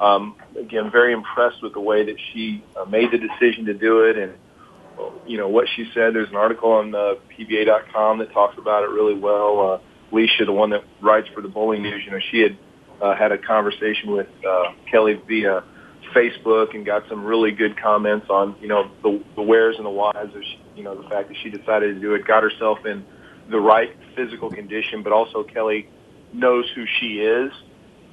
um, 0.00 0.36
again, 0.56 0.90
very 0.90 1.12
impressed 1.12 1.62
with 1.62 1.72
the 1.72 1.80
way 1.80 2.04
that 2.04 2.16
she 2.32 2.64
uh, 2.76 2.84
made 2.84 3.10
the 3.10 3.18
decision 3.18 3.66
to 3.66 3.74
do 3.74 4.04
it 4.04 4.16
and, 4.16 4.32
you 5.26 5.36
know, 5.36 5.48
what 5.48 5.68
she 5.74 5.90
said. 5.92 6.14
There's 6.14 6.30
an 6.30 6.36
article 6.36 6.72
on 6.72 6.94
uh, 6.94 7.14
PBA.com 7.36 8.18
that 8.18 8.32
talks 8.32 8.56
about 8.58 8.84
it 8.84 8.90
really 8.90 9.14
well. 9.14 9.72
Uh, 9.72 9.78
Alicia, 10.12 10.44
the 10.44 10.52
one 10.52 10.70
that 10.70 10.84
writes 11.00 11.28
for 11.34 11.40
the 11.40 11.48
Bowling 11.48 11.82
News, 11.82 12.04
you 12.04 12.10
know, 12.10 12.20
she 12.30 12.40
had 12.40 12.56
uh, 13.00 13.14
had 13.16 13.32
a 13.32 13.38
conversation 13.38 14.12
with 14.12 14.28
uh, 14.48 14.72
Kelly 14.90 15.20
via 15.26 15.64
Facebook 16.14 16.74
and 16.74 16.84
got 16.84 17.04
some 17.08 17.24
really 17.24 17.52
good 17.52 17.80
comments 17.80 18.26
on 18.28 18.56
you 18.60 18.68
know 18.68 18.90
the, 19.02 19.22
the 19.36 19.42
wheres 19.42 19.76
and 19.76 19.86
the 19.86 19.90
whys 19.90 20.14
of 20.34 20.42
you 20.76 20.82
know 20.82 21.00
the 21.00 21.08
fact 21.08 21.28
that 21.28 21.36
she 21.42 21.50
decided 21.50 21.94
to 21.94 22.00
do 22.00 22.14
it, 22.14 22.26
got 22.26 22.42
herself 22.42 22.78
in 22.84 23.04
the 23.50 23.60
right 23.60 23.96
physical 24.16 24.50
condition, 24.50 25.02
but 25.02 25.12
also 25.12 25.42
Kelly 25.42 25.88
knows 26.32 26.64
who 26.74 26.84
she 27.00 27.20
is 27.20 27.52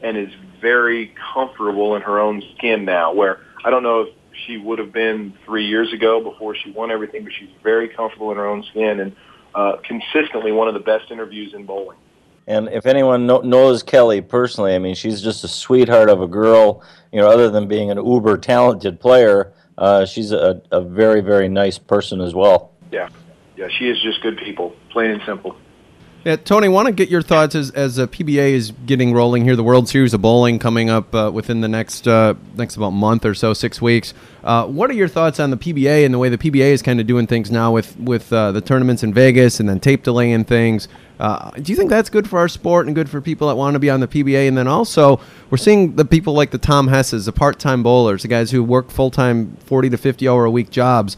and 0.02 0.18
is 0.18 0.30
very 0.62 1.14
comfortable 1.34 1.96
in 1.96 2.02
her 2.02 2.20
own 2.20 2.42
skin 2.58 2.86
now. 2.86 3.14
Where 3.14 3.40
I 3.64 3.70
don't 3.70 3.84
know 3.84 4.02
if 4.02 4.10
she 4.46 4.58
would 4.58 4.80
have 4.80 4.94
been 4.94 5.34
three 5.46 5.68
years 5.68 5.92
ago 5.94 6.24
before 6.24 6.56
she 6.56 6.72
won 6.72 6.92
everything, 6.92 7.24
but 7.24 7.34
she's 7.38 7.50
very 7.64 7.90
comfortable 7.90 8.32
in 8.32 8.38
her 8.38 8.46
own 8.46 8.64
skin 8.70 9.00
and 9.00 9.16
uh, 9.56 9.78
consistently 9.84 10.52
one 10.52 10.68
of 10.68 10.74
the 10.76 10.80
best 10.80 11.12
interviews 11.12 11.54
in 11.54 11.66
bowling. 11.66 11.98
And 12.48 12.70
if 12.70 12.86
anyone 12.86 13.28
know, 13.28 13.42
knows 13.42 13.84
Kelly 13.84 14.22
personally, 14.22 14.74
I 14.74 14.80
mean, 14.80 14.96
she's 14.96 15.22
just 15.22 15.44
a 15.44 15.50
sweetheart 15.50 16.10
of 16.10 16.22
a 16.22 16.28
girl. 16.28 16.82
You 17.12 17.20
know, 17.20 17.30
other 17.30 17.50
than 17.50 17.68
being 17.68 17.92
an 17.92 17.98
uber 17.98 18.38
talented 18.38 19.00
player, 19.02 19.52
uh, 19.78 20.06
she's 20.06 20.32
a, 20.32 20.62
a 20.72 20.82
very, 20.82 21.20
very 21.22 21.50
nice 21.50 21.78
person 21.78 22.22
as 22.22 22.34
well. 22.34 22.72
Yeah, 22.92 23.10
yeah, 23.58 23.68
she 23.70 23.90
is 23.90 24.02
just 24.02 24.22
good 24.22 24.38
people, 24.38 24.74
plain 24.92 25.12
and 25.12 25.22
simple. 25.26 25.58
Yeah, 26.28 26.36
Tony, 26.36 26.68
want 26.68 26.88
to 26.88 26.92
get 26.92 27.08
your 27.08 27.22
thoughts 27.22 27.56
as 27.56 27.72
as 27.72 27.98
a 28.00 28.06
PBA 28.06 28.52
is 28.52 28.74
getting 28.86 29.14
rolling 29.14 29.46
here. 29.46 29.56
The 29.56 29.64
World 29.64 29.88
Series 29.88 30.14
of 30.14 30.22
Bowling 30.22 30.60
coming 30.60 30.90
up 30.90 31.16
uh, 31.16 31.32
within 31.34 31.62
the 31.62 31.70
next 31.70 32.06
uh, 32.06 32.34
next 32.58 32.76
about 32.76 32.90
month 32.90 33.24
or 33.24 33.34
so, 33.34 33.54
six 33.54 33.82
weeks. 33.82 34.14
Uh, 34.44 34.66
what 34.66 34.90
are 34.90 34.94
your 34.94 35.08
thoughts 35.08 35.40
on 35.40 35.52
the 35.52 35.56
PBA 35.56 36.04
and 36.04 36.14
the 36.14 36.18
way 36.18 36.28
the 36.28 36.38
PBA 36.38 36.72
is 36.72 36.82
kind 36.82 37.00
of 37.00 37.08
doing 37.08 37.28
things 37.28 37.50
now 37.50 37.72
with 37.72 37.98
with 37.98 38.34
uh, 38.34 38.52
the 38.52 38.60
tournaments 38.60 39.04
in 39.04 39.14
Vegas 39.14 39.62
and 39.62 39.70
then 39.70 39.80
tape 39.80 40.04
delay 40.04 40.34
and 40.34 40.46
things? 40.46 40.90
Uh, 41.18 41.50
do 41.52 41.72
you 41.72 41.78
think 41.78 41.90
that's 41.90 42.10
good 42.10 42.30
for 42.30 42.40
our 42.40 42.50
sport 42.50 42.88
and 42.88 42.94
good 42.94 43.10
for 43.10 43.22
people 43.22 43.48
that 43.48 43.56
want 43.56 43.76
to 43.76 43.80
be 43.80 43.90
on 43.90 44.02
the 44.02 44.08
PBA? 44.10 44.50
And 44.50 44.58
then 44.58 44.68
also, 44.68 45.22
we're 45.50 45.58
seeing 45.58 45.96
the 45.96 46.04
people 46.04 46.34
like 46.34 46.52
the 46.52 46.58
Tom 46.58 46.90
Hesses, 46.90 47.26
the 47.26 47.32
part 47.32 47.58
time 47.58 47.84
bowlers, 47.84 48.24
the 48.24 48.28
guys 48.28 48.52
who 48.52 48.66
work 48.66 48.90
full 48.92 49.12
time, 49.12 49.56
forty 49.66 49.90
to 49.90 49.98
fifty 49.98 50.28
hour 50.28 50.44
a 50.44 50.52
week 50.52 50.72
jobs 50.72 51.16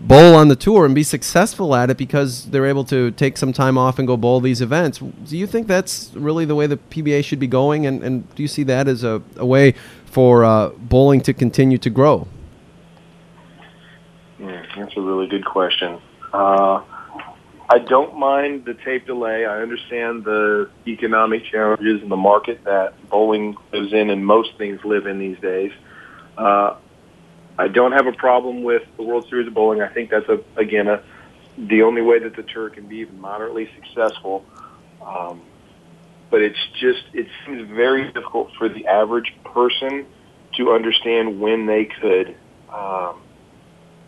bowl 0.00 0.34
on 0.34 0.48
the 0.48 0.56
tour 0.56 0.86
and 0.86 0.94
be 0.94 1.02
successful 1.02 1.74
at 1.74 1.90
it 1.90 1.96
because 1.96 2.46
they're 2.46 2.66
able 2.66 2.84
to 2.84 3.10
take 3.12 3.36
some 3.36 3.52
time 3.52 3.76
off 3.76 3.98
and 3.98 4.06
go 4.06 4.16
bowl 4.16 4.40
these 4.40 4.60
events. 4.60 4.98
Do 4.98 5.36
you 5.36 5.46
think 5.46 5.66
that's 5.66 6.10
really 6.14 6.44
the 6.44 6.54
way 6.54 6.66
the 6.66 6.76
PBA 6.76 7.24
should 7.24 7.40
be 7.40 7.46
going? 7.46 7.86
And, 7.86 8.02
and 8.02 8.34
do 8.34 8.42
you 8.42 8.48
see 8.48 8.62
that 8.64 8.88
as 8.88 9.02
a, 9.02 9.22
a 9.36 9.44
way 9.44 9.74
for 10.06 10.44
uh, 10.44 10.70
bowling 10.70 11.20
to 11.22 11.34
continue 11.34 11.78
to 11.78 11.90
grow? 11.90 12.28
Yeah, 14.38 14.64
that's 14.76 14.96
a 14.96 15.00
really 15.00 15.26
good 15.26 15.44
question. 15.44 16.00
Uh, 16.32 16.82
I 17.70 17.78
don't 17.80 18.16
mind 18.16 18.64
the 18.64 18.74
tape 18.74 19.06
delay. 19.06 19.44
I 19.44 19.60
understand 19.60 20.24
the 20.24 20.70
economic 20.86 21.44
challenges 21.44 22.02
in 22.02 22.08
the 22.08 22.16
market 22.16 22.64
that 22.64 22.94
bowling 23.10 23.56
lives 23.72 23.92
in 23.92 24.10
and 24.10 24.24
most 24.24 24.56
things 24.56 24.82
live 24.84 25.06
in 25.06 25.18
these 25.18 25.38
days. 25.40 25.72
Uh, 26.36 26.76
I 27.58 27.66
don't 27.66 27.92
have 27.92 28.06
a 28.06 28.12
problem 28.12 28.62
with 28.62 28.82
the 28.96 29.02
World 29.02 29.26
Series 29.28 29.48
of 29.48 29.54
Bowling. 29.54 29.82
I 29.82 29.88
think 29.88 30.10
that's 30.10 30.28
a 30.28 30.38
again 30.56 30.86
a 30.86 31.02
the 31.58 31.82
only 31.82 32.02
way 32.02 32.20
that 32.20 32.36
the 32.36 32.44
tour 32.44 32.70
can 32.70 32.86
be 32.86 32.98
even 32.98 33.20
moderately 33.20 33.68
successful. 33.74 34.44
Um, 35.04 35.42
but 36.30 36.40
it's 36.40 36.58
just 36.80 37.02
it 37.12 37.26
seems 37.44 37.68
very 37.68 38.12
difficult 38.12 38.50
for 38.56 38.68
the 38.68 38.86
average 38.86 39.34
person 39.44 40.06
to 40.56 40.72
understand 40.72 41.40
when 41.40 41.66
they 41.66 41.86
could 41.86 42.36
um, 42.72 43.20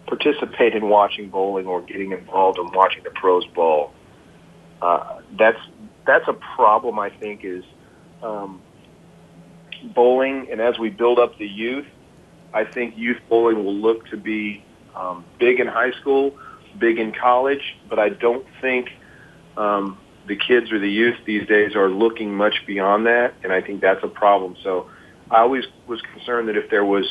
participate 0.07 0.75
in 0.75 0.88
watching 0.88 1.28
bowling 1.28 1.66
or 1.66 1.80
getting 1.83 2.12
involved 2.12 2.59
in 2.59 2.71
watching 2.73 3.02
the 3.02 3.11
pros 3.11 3.45
bowl. 3.47 3.92
Uh, 4.80 5.21
that's 5.37 5.61
that's 6.07 6.28
a 6.28 6.35
problem. 6.54 7.00
I 7.00 7.11
think 7.11 7.45
is 7.45 7.64
um, 8.23 8.62
bowling, 9.95 10.49
and 10.52 10.61
as 10.61 10.78
we 10.78 10.90
build 10.90 11.19
up 11.19 11.37
the 11.38 11.49
youth, 11.49 11.87
I 12.52 12.64
think 12.64 12.97
youth 12.97 13.19
bowling 13.28 13.64
will 13.64 13.75
look 13.75 14.07
to 14.09 14.16
be 14.16 14.64
um, 14.95 15.25
big 15.38 15.61
in 15.61 15.66
high 15.66 15.92
school, 15.92 16.37
big 16.78 16.99
in 16.99 17.12
college, 17.12 17.76
but 17.88 17.99
I 17.99 18.09
don't 18.09 18.47
think 18.61 18.90
um, 19.57 19.99
the 20.26 20.37
kids 20.37 20.73
or 20.73 20.78
the 20.78 20.90
youth 20.90 21.16
these 21.25 21.47
days 21.47 21.75
are 21.75 21.88
looking 21.88 22.35
much 22.35 22.66
beyond 22.66 23.07
that, 23.07 23.35
and 23.42 23.52
I 23.52 23.61
think 23.61 23.80
that's 23.80 24.02
a 24.02 24.09
problem. 24.09 24.57
So 24.62 24.90
I 25.30 25.40
always 25.40 25.64
was 25.87 26.00
concerned 26.02 26.49
that 26.49 26.57
if 26.57 26.71
there 26.71 26.85
was 26.85 27.07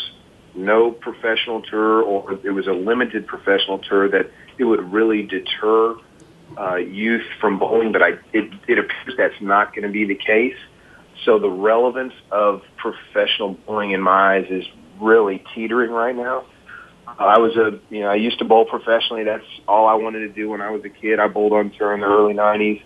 no 0.55 0.91
professional 0.91 1.61
tour 1.61 2.01
or 2.01 2.33
it 2.43 2.51
was 2.51 2.67
a 2.67 2.73
limited 2.73 3.27
professional 3.27 3.79
tour, 3.79 4.09
that 4.09 4.31
it 4.57 4.63
would 4.63 4.91
really 4.91 5.23
deter 5.23 5.95
uh, 6.57 6.75
youth 6.75 7.25
from 7.39 7.59
bowling, 7.59 7.91
but 7.91 8.01
I, 8.01 8.09
it, 8.33 8.51
it 8.67 8.79
appears 8.79 9.15
that's 9.17 9.41
not 9.41 9.73
going 9.73 9.83
to 9.83 9.91
be 9.91 10.05
the 10.05 10.15
case. 10.15 10.57
So 11.23 11.37
the 11.37 11.49
relevance 11.49 12.13
of 12.31 12.63
professional 12.77 13.53
bowling 13.53 13.91
in 13.91 14.01
my 14.01 14.37
eyes 14.37 14.47
is 14.49 14.65
really 14.99 15.43
teetering 15.53 15.91
right 15.91 16.15
now. 16.15 16.45
I 17.17 17.39
was 17.39 17.55
a, 17.55 17.79
you 17.89 18.01
know, 18.01 18.09
I 18.09 18.15
used 18.15 18.39
to 18.39 18.45
bowl 18.45 18.65
professionally. 18.65 19.23
That's 19.23 19.45
all 19.67 19.87
I 19.87 19.95
wanted 19.95 20.19
to 20.19 20.29
do 20.29 20.49
when 20.49 20.61
I 20.61 20.69
was 20.69 20.83
a 20.85 20.89
kid. 20.89 21.19
I 21.19 21.27
bowled 21.27 21.53
on 21.53 21.71
tour 21.71 21.93
in 21.93 22.01
the 22.01 22.05
early 22.05 22.33
'90s, 22.33 22.83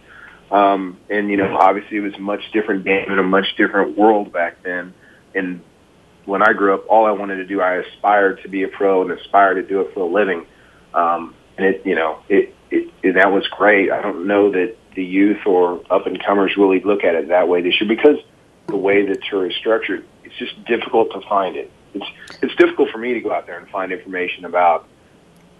um, 0.51 0.97
and 1.09 1.29
you 1.29 1.37
know, 1.37 1.55
obviously, 1.57 1.97
it 1.97 2.01
was 2.01 2.13
a 2.13 2.19
much 2.19 2.41
different 2.53 2.85
game 2.85 3.09
and 3.09 3.19
a 3.19 3.23
much 3.23 3.55
different 3.57 3.97
world 3.97 4.31
back 4.31 4.63
then. 4.63 4.93
And 5.35 5.61
when 6.25 6.41
I 6.41 6.53
grew 6.53 6.73
up, 6.73 6.85
all 6.89 7.05
I 7.05 7.11
wanted 7.11 7.37
to 7.37 7.45
do, 7.45 7.59
I 7.61 7.75
aspired 7.75 8.41
to 8.43 8.49
be 8.49 8.63
a 8.63 8.67
pro 8.67 9.01
and 9.01 9.11
aspired 9.11 9.55
to 9.55 9.63
do 9.63 9.81
it 9.81 9.93
for 9.93 10.01
a 10.01 10.05
living. 10.05 10.45
Um, 10.93 11.35
and 11.57 11.65
it, 11.65 11.85
you 11.85 11.95
know, 11.95 12.19
it, 12.29 12.55
it, 12.71 12.91
it 13.01 13.13
that 13.13 13.31
was 13.31 13.47
great. 13.47 13.91
I 13.91 14.01
don't 14.01 14.25
know 14.25 14.51
that 14.51 14.77
the 14.95 15.03
youth 15.03 15.45
or 15.45 15.83
up 15.91 16.07
and 16.07 16.23
comers 16.23 16.55
really 16.55 16.79
look 16.79 17.03
at 17.03 17.15
it 17.15 17.27
that 17.29 17.47
way 17.47 17.61
this 17.61 17.79
year 17.81 17.87
because 17.87 18.17
the 18.67 18.77
way 18.77 19.05
the 19.05 19.17
tour 19.29 19.47
is 19.49 19.55
structured, 19.55 20.05
it's 20.23 20.35
just 20.37 20.63
difficult 20.65 21.11
to 21.11 21.21
find 21.27 21.55
it 21.55 21.71
it's 21.93 22.05
it's 22.41 22.55
difficult 22.55 22.89
for 22.89 22.97
me 22.97 23.13
to 23.13 23.21
go 23.21 23.31
out 23.31 23.45
there 23.45 23.57
and 23.57 23.69
find 23.69 23.91
information 23.91 24.45
about 24.45 24.87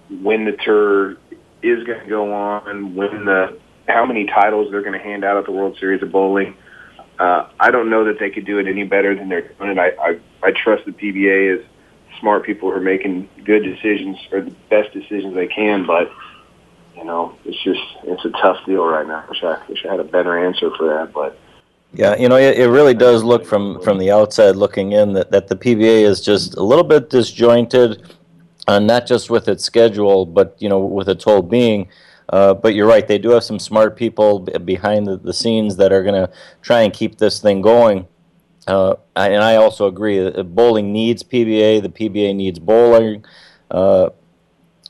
when 0.10 0.46
the 0.46 0.52
tour 0.52 1.12
is 1.62 1.84
going 1.86 2.02
to 2.02 2.10
go 2.10 2.34
on, 2.34 2.96
when 2.96 3.25
the 3.25 3.58
how 3.88 4.06
many 4.06 4.25
titles 4.25 4.72
they're 4.72 4.82
going 4.82 4.98
to 4.98 5.04
hand 5.04 5.24
out 5.24 5.38
at 5.38 5.46
the 5.46 5.52
World 5.52 5.78
Series 5.80 6.02
of 6.02 6.12
Bowling. 6.12 6.56
Uh, 7.20 7.48
I 7.60 7.72
don't 7.72 7.90
know 7.90 8.06
that 8.06 8.20
they 8.20 8.30
could 8.30 8.46
do 8.46 8.58
it 8.58 8.68
any 8.68 8.84
better 8.84 9.16
than 9.16 9.30
they're 9.30 9.54
doing 9.54 9.72
it. 9.72 9.78
I, 9.78 9.90
I 9.90 10.20
I 10.42 10.52
trust 10.52 10.86
the 10.86 10.92
PBA 10.92 11.60
as 11.60 11.66
smart 12.20 12.44
people 12.44 12.70
who 12.70 12.78
are 12.78 12.82
making 12.82 13.30
good 13.44 13.63
decisions 13.63 14.18
or 14.32 14.42
the 14.42 14.56
best 14.70 14.94
decisions 14.94 15.36
they 15.36 15.48
can, 15.48 15.86
but 15.86 16.12
you 16.96 17.04
know, 17.04 17.36
it's 17.46 17.62
just 17.63 17.82
it's 18.04 18.25
a 18.25 18.30
tough 18.30 18.66
deal 18.66 18.86
right 18.86 19.06
now. 19.08 19.24
I 19.25 19.30
wish 19.30 19.44
I 19.44 19.62
wish 19.68 19.86
I 19.86 19.92
had 19.92 20.00
a 20.00 20.06
better 20.06 20.46
answer 20.46 20.72
for 20.78 20.88
that, 20.88 21.13
but 21.13 21.38
yeah, 21.94 22.16
you 22.16 22.28
know, 22.28 22.38
it, 22.38 22.58
it 22.58 22.70
really 22.70 22.96
does 22.96 23.24
look 23.24 23.46
from 23.46 23.80
from 23.82 24.00
the 24.00 24.10
outside 24.12 24.56
looking 24.56 24.94
in 24.94 25.14
that, 25.14 25.30
that 25.32 25.48
the 25.48 25.56
PBA 25.56 26.04
is 26.04 26.22
just 26.22 26.56
a 26.56 26.64
little 26.64 26.84
bit 26.84 27.10
disjointed, 27.10 28.16
uh, 28.68 28.80
not 28.80 29.06
just 29.06 29.30
with 29.30 29.48
its 29.48 29.64
schedule, 29.64 30.26
but 30.26 30.56
you 30.60 30.70
know, 30.70 30.80
with 30.80 31.08
its 31.08 31.24
whole 31.24 31.44
being. 31.44 31.88
Uh, 32.30 32.54
but 32.56 32.74
you're 32.74 32.88
right; 32.88 33.08
they 33.08 33.20
do 33.20 33.30
have 33.30 33.44
some 33.44 33.60
smart 33.60 33.96
people 33.96 34.40
behind 34.40 35.06
the, 35.06 35.18
the 35.18 35.34
scenes 35.34 35.76
that 35.76 35.92
are 35.94 36.02
going 36.02 36.16
to 36.16 36.32
try 36.64 36.82
and 36.82 36.94
keep 36.94 37.20
this 37.20 37.40
thing 37.40 37.62
going. 37.62 38.08
Uh, 38.66 38.96
and 39.16 39.44
I 39.44 39.58
also 39.58 39.88
agree 39.88 40.18
that 40.20 40.56
bowling 40.56 40.92
needs 40.94 41.22
PBA. 41.22 41.84
The 41.84 41.90
PBA 41.90 42.36
needs 42.36 42.58
bowling. 42.58 43.24
Uh, 43.70 44.10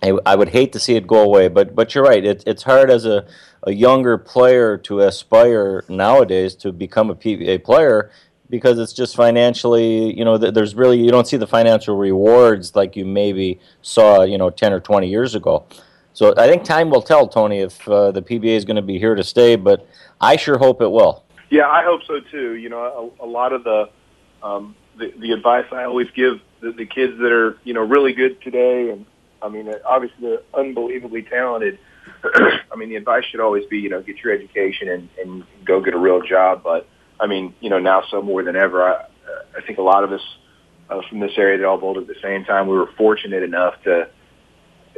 I, 0.03 0.36
would 0.36 0.50
hate 0.50 0.74
to 0.74 0.79
see 0.79 0.95
it 0.95 1.07
go 1.07 1.22
away, 1.22 1.48
but 1.48 1.75
but 1.75 1.95
you're 1.95 2.03
right. 2.03 2.24
It, 2.24 2.43
it's 2.45 2.63
hard 2.63 2.91
as 2.91 3.05
a, 3.05 3.25
a 3.63 3.72
younger 3.72 4.17
player 4.17 4.77
to 4.79 5.00
aspire 5.01 5.83
nowadays 5.88 6.55
to 6.55 6.72
become 6.72 7.10
a 7.10 7.15
PBA 7.15 7.63
player 7.63 8.12
because 8.50 8.77
it's 8.79 8.93
just 8.93 9.15
financially, 9.15 10.15
you 10.15 10.25
know, 10.25 10.38
there's 10.38 10.75
really 10.75 11.00
you 11.00 11.10
don't 11.10 11.27
see 11.27 11.38
the 11.38 11.48
financial 11.48 11.98
rewards 11.98 12.75
like 12.75 12.95
you 12.95 13.05
maybe 13.05 13.60
saw, 13.81 14.24
you 14.24 14.38
know, 14.38 14.50
10 14.50 14.74
or 14.74 14.79
20 14.79 15.07
years 15.07 15.36
ago. 15.36 15.65
So 16.13 16.33
I 16.38 16.48
think 16.48 16.63
time 16.63 16.89
will 16.89 17.01
tell, 17.01 17.27
Tony, 17.27 17.60
if 17.60 17.88
uh, 17.88 18.12
the 18.12 18.22
PBA 18.22 18.55
is 18.55 18.65
going 18.65 18.75
to 18.75 18.83
be 18.83 19.00
here 19.00 19.15
to 19.15 19.24
stay. 19.24 19.55
But 19.55 19.88
I 20.22 20.36
sure 20.36 20.57
hope 20.57 20.81
it 20.81 20.91
will. 20.91 21.24
Yeah, 21.50 21.67
I 21.67 21.83
hope 21.83 22.01
so 22.05 22.19
too. 22.19 22.53
You 22.53 22.69
know, 22.69 23.12
a, 23.19 23.25
a 23.25 23.27
lot 23.27 23.53
of 23.53 23.63
the, 23.63 23.89
um, 24.43 24.75
the 24.98 25.13
the 25.17 25.31
advice 25.31 25.65
I 25.72 25.86
always 25.86 26.10
give 26.12 26.39
the, 26.62 26.72
the 26.72 26.86
kids 26.86 27.17
that 27.19 27.31
are 27.31 27.57
you 27.63 27.74
know 27.74 27.81
really 27.81 28.13
good 28.13 28.41
today, 28.41 28.91
and 28.91 29.05
I 29.43 29.50
mean, 29.50 29.71
obviously 29.85 30.17
they're 30.21 30.39
unbelievably 30.53 31.23
talented. 31.23 31.77
I 32.23 32.75
mean, 32.77 32.89
the 32.89 32.95
advice 32.95 33.25
should 33.29 33.39
always 33.39 33.65
be, 33.65 33.79
you 33.79 33.89
know, 33.89 34.01
get 34.01 34.17
your 34.23 34.33
education 34.33 34.89
and, 34.89 35.09
and 35.21 35.43
go 35.65 35.81
get 35.81 35.93
a 35.93 36.00
real 36.00 36.21
job. 36.21 36.63
But 36.63 36.88
I 37.19 37.27
mean, 37.27 37.53
you 37.59 37.69
know, 37.69 37.79
now 37.79 38.03
so 38.09 38.21
more 38.21 38.43
than 38.43 38.55
ever, 38.55 38.83
I, 38.83 39.05
I 39.57 39.62
think 39.65 39.77
a 39.77 39.81
lot 39.81 40.03
of 40.03 40.12
us 40.12 40.21
uh, 40.89 41.01
from 41.09 41.19
this 41.19 41.31
area 41.38 41.57
that 41.57 41.65
all 41.65 41.77
bowled 41.77 41.97
at 41.97 42.07
the 42.07 42.15
same 42.21 42.45
time, 42.45 42.67
we 42.67 42.75
were 42.75 42.89
fortunate 42.97 43.43
enough 43.43 43.75
to 43.83 44.09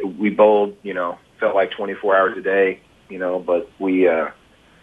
we 0.03 0.29
bowled, 0.29 0.75
you 0.83 0.93
know, 0.93 1.17
felt 1.39 1.55
like 1.55 1.71
24 1.71 2.15
hours 2.15 2.37
a 2.37 2.41
day, 2.41 2.81
you 3.09 3.19
know, 3.19 3.39
but 3.39 3.69
we 3.79 4.07
uh, 4.07 4.27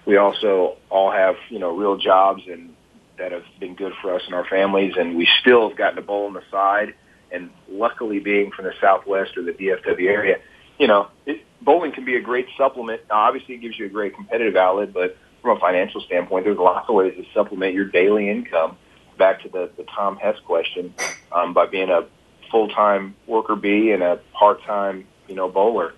we 0.06 0.16
also 0.16 0.76
all 0.90 1.12
have, 1.12 1.36
you 1.48 1.58
know, 1.58 1.76
real 1.76 1.96
jobs 1.96 2.42
and 2.48 2.74
that 3.18 3.32
have 3.32 3.44
been 3.60 3.74
good 3.74 3.92
for 4.00 4.14
us 4.14 4.22
and 4.26 4.34
our 4.34 4.44
families, 4.46 4.94
and 4.98 5.16
we 5.16 5.28
still 5.40 5.68
have 5.68 5.78
gotten 5.78 5.96
to 5.96 6.02
bowl 6.02 6.26
on 6.26 6.32
the 6.32 6.42
side. 6.50 6.94
And 7.32 7.50
luckily, 7.68 8.18
being 8.18 8.50
from 8.50 8.66
the 8.66 8.74
Southwest 8.80 9.36
or 9.36 9.42
the 9.42 9.52
DFW 9.52 10.06
area, 10.06 10.38
you 10.78 10.86
know, 10.86 11.08
it, 11.26 11.44
bowling 11.60 11.92
can 11.92 12.04
be 12.04 12.16
a 12.16 12.20
great 12.20 12.46
supplement. 12.56 13.02
Now, 13.08 13.20
obviously, 13.20 13.54
it 13.54 13.58
gives 13.58 13.78
you 13.78 13.86
a 13.86 13.88
great 13.88 14.14
competitive 14.14 14.56
outlet, 14.56 14.92
but 14.92 15.16
from 15.40 15.56
a 15.56 15.60
financial 15.60 16.00
standpoint, 16.02 16.44
there's 16.44 16.58
lots 16.58 16.88
of 16.88 16.94
ways 16.94 17.14
to 17.16 17.24
supplement 17.34 17.74
your 17.74 17.86
daily 17.86 18.28
income. 18.28 18.76
Back 19.18 19.42
to 19.42 19.48
the, 19.48 19.70
the 19.76 19.84
Tom 19.84 20.16
Hess 20.16 20.36
question, 20.44 20.94
um, 21.32 21.52
by 21.52 21.66
being 21.66 21.90
a 21.90 22.06
full-time 22.50 23.14
worker 23.26 23.56
bee 23.56 23.92
and 23.92 24.02
a 24.02 24.20
part-time, 24.32 25.06
you 25.28 25.34
know, 25.34 25.48
bowler. 25.48 25.94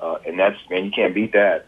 Uh, 0.00 0.16
and 0.26 0.38
that's, 0.38 0.56
man, 0.70 0.84
you 0.84 0.90
can't 0.90 1.14
beat 1.14 1.32
that. 1.32 1.66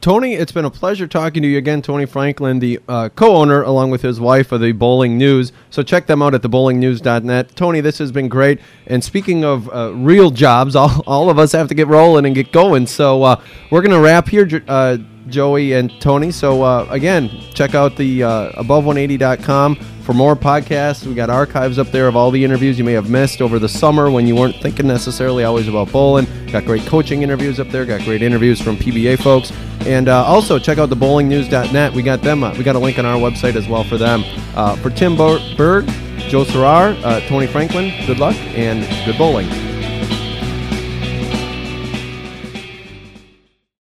Tony, 0.00 0.34
it's 0.34 0.52
been 0.52 0.64
a 0.64 0.70
pleasure 0.70 1.06
talking 1.06 1.42
to 1.42 1.48
you 1.48 1.58
again. 1.58 1.82
Tony 1.82 2.06
Franklin, 2.06 2.58
the 2.58 2.80
uh, 2.88 3.08
co 3.10 3.36
owner, 3.36 3.62
along 3.62 3.90
with 3.90 4.02
his 4.02 4.20
wife, 4.20 4.52
of 4.52 4.60
the 4.60 4.72
Bowling 4.72 5.18
News. 5.18 5.52
So 5.70 5.82
check 5.82 6.06
them 6.06 6.22
out 6.22 6.34
at 6.34 6.42
thebowlingnews.net. 6.42 7.56
Tony, 7.56 7.80
this 7.80 7.98
has 7.98 8.12
been 8.12 8.28
great. 8.28 8.60
And 8.86 9.02
speaking 9.02 9.44
of 9.44 9.72
uh, 9.72 9.92
real 9.94 10.30
jobs, 10.30 10.76
all, 10.76 11.02
all 11.06 11.30
of 11.30 11.38
us 11.38 11.52
have 11.52 11.68
to 11.68 11.74
get 11.74 11.86
rolling 11.86 12.26
and 12.26 12.34
get 12.34 12.52
going. 12.52 12.86
So 12.86 13.22
uh, 13.22 13.42
we're 13.70 13.82
going 13.82 13.92
to 13.92 14.00
wrap 14.00 14.28
here. 14.28 14.46
Joey 15.28 15.72
and 15.74 15.92
Tony. 16.00 16.30
So 16.30 16.62
uh, 16.62 16.86
again, 16.90 17.30
check 17.54 17.74
out 17.74 17.96
the 17.96 18.22
uh, 18.22 18.62
above180.com 18.62 19.76
for 19.76 20.14
more 20.14 20.34
podcasts. 20.34 21.06
We 21.06 21.14
got 21.14 21.30
archives 21.30 21.78
up 21.78 21.88
there 21.88 22.08
of 22.08 22.16
all 22.16 22.30
the 22.30 22.44
interviews 22.44 22.78
you 22.78 22.84
may 22.84 22.92
have 22.92 23.10
missed 23.10 23.40
over 23.40 23.58
the 23.58 23.68
summer 23.68 24.10
when 24.10 24.26
you 24.26 24.34
weren't 24.34 24.56
thinking 24.56 24.86
necessarily 24.86 25.44
always 25.44 25.68
about 25.68 25.92
bowling. 25.92 26.26
Got 26.50 26.64
great 26.64 26.86
coaching 26.86 27.22
interviews 27.22 27.60
up 27.60 27.68
there. 27.68 27.84
Got 27.84 28.02
great 28.02 28.22
interviews 28.22 28.60
from 28.60 28.76
PBA 28.76 29.22
folks. 29.22 29.52
And 29.86 30.08
uh, 30.08 30.24
also 30.24 30.58
check 30.58 30.78
out 30.78 30.90
the 30.90 30.96
bowlingnews.net. 30.96 31.92
We 31.92 32.02
got 32.02 32.22
them. 32.22 32.42
Uh, 32.42 32.52
we 32.56 32.64
got 32.64 32.76
a 32.76 32.80
link 32.80 32.98
on 32.98 33.06
our 33.06 33.18
website 33.18 33.56
as 33.56 33.68
well 33.68 33.84
for 33.84 33.96
them. 33.96 34.24
Uh, 34.54 34.76
for 34.76 34.90
Tim 34.90 35.16
Berg, 35.16 35.86
Joe 36.28 36.44
Serrar, 36.44 37.00
uh, 37.04 37.20
Tony 37.28 37.46
Franklin. 37.46 37.92
Good 38.06 38.18
luck 38.18 38.36
and 38.36 38.84
good 39.06 39.16
bowling. 39.16 39.69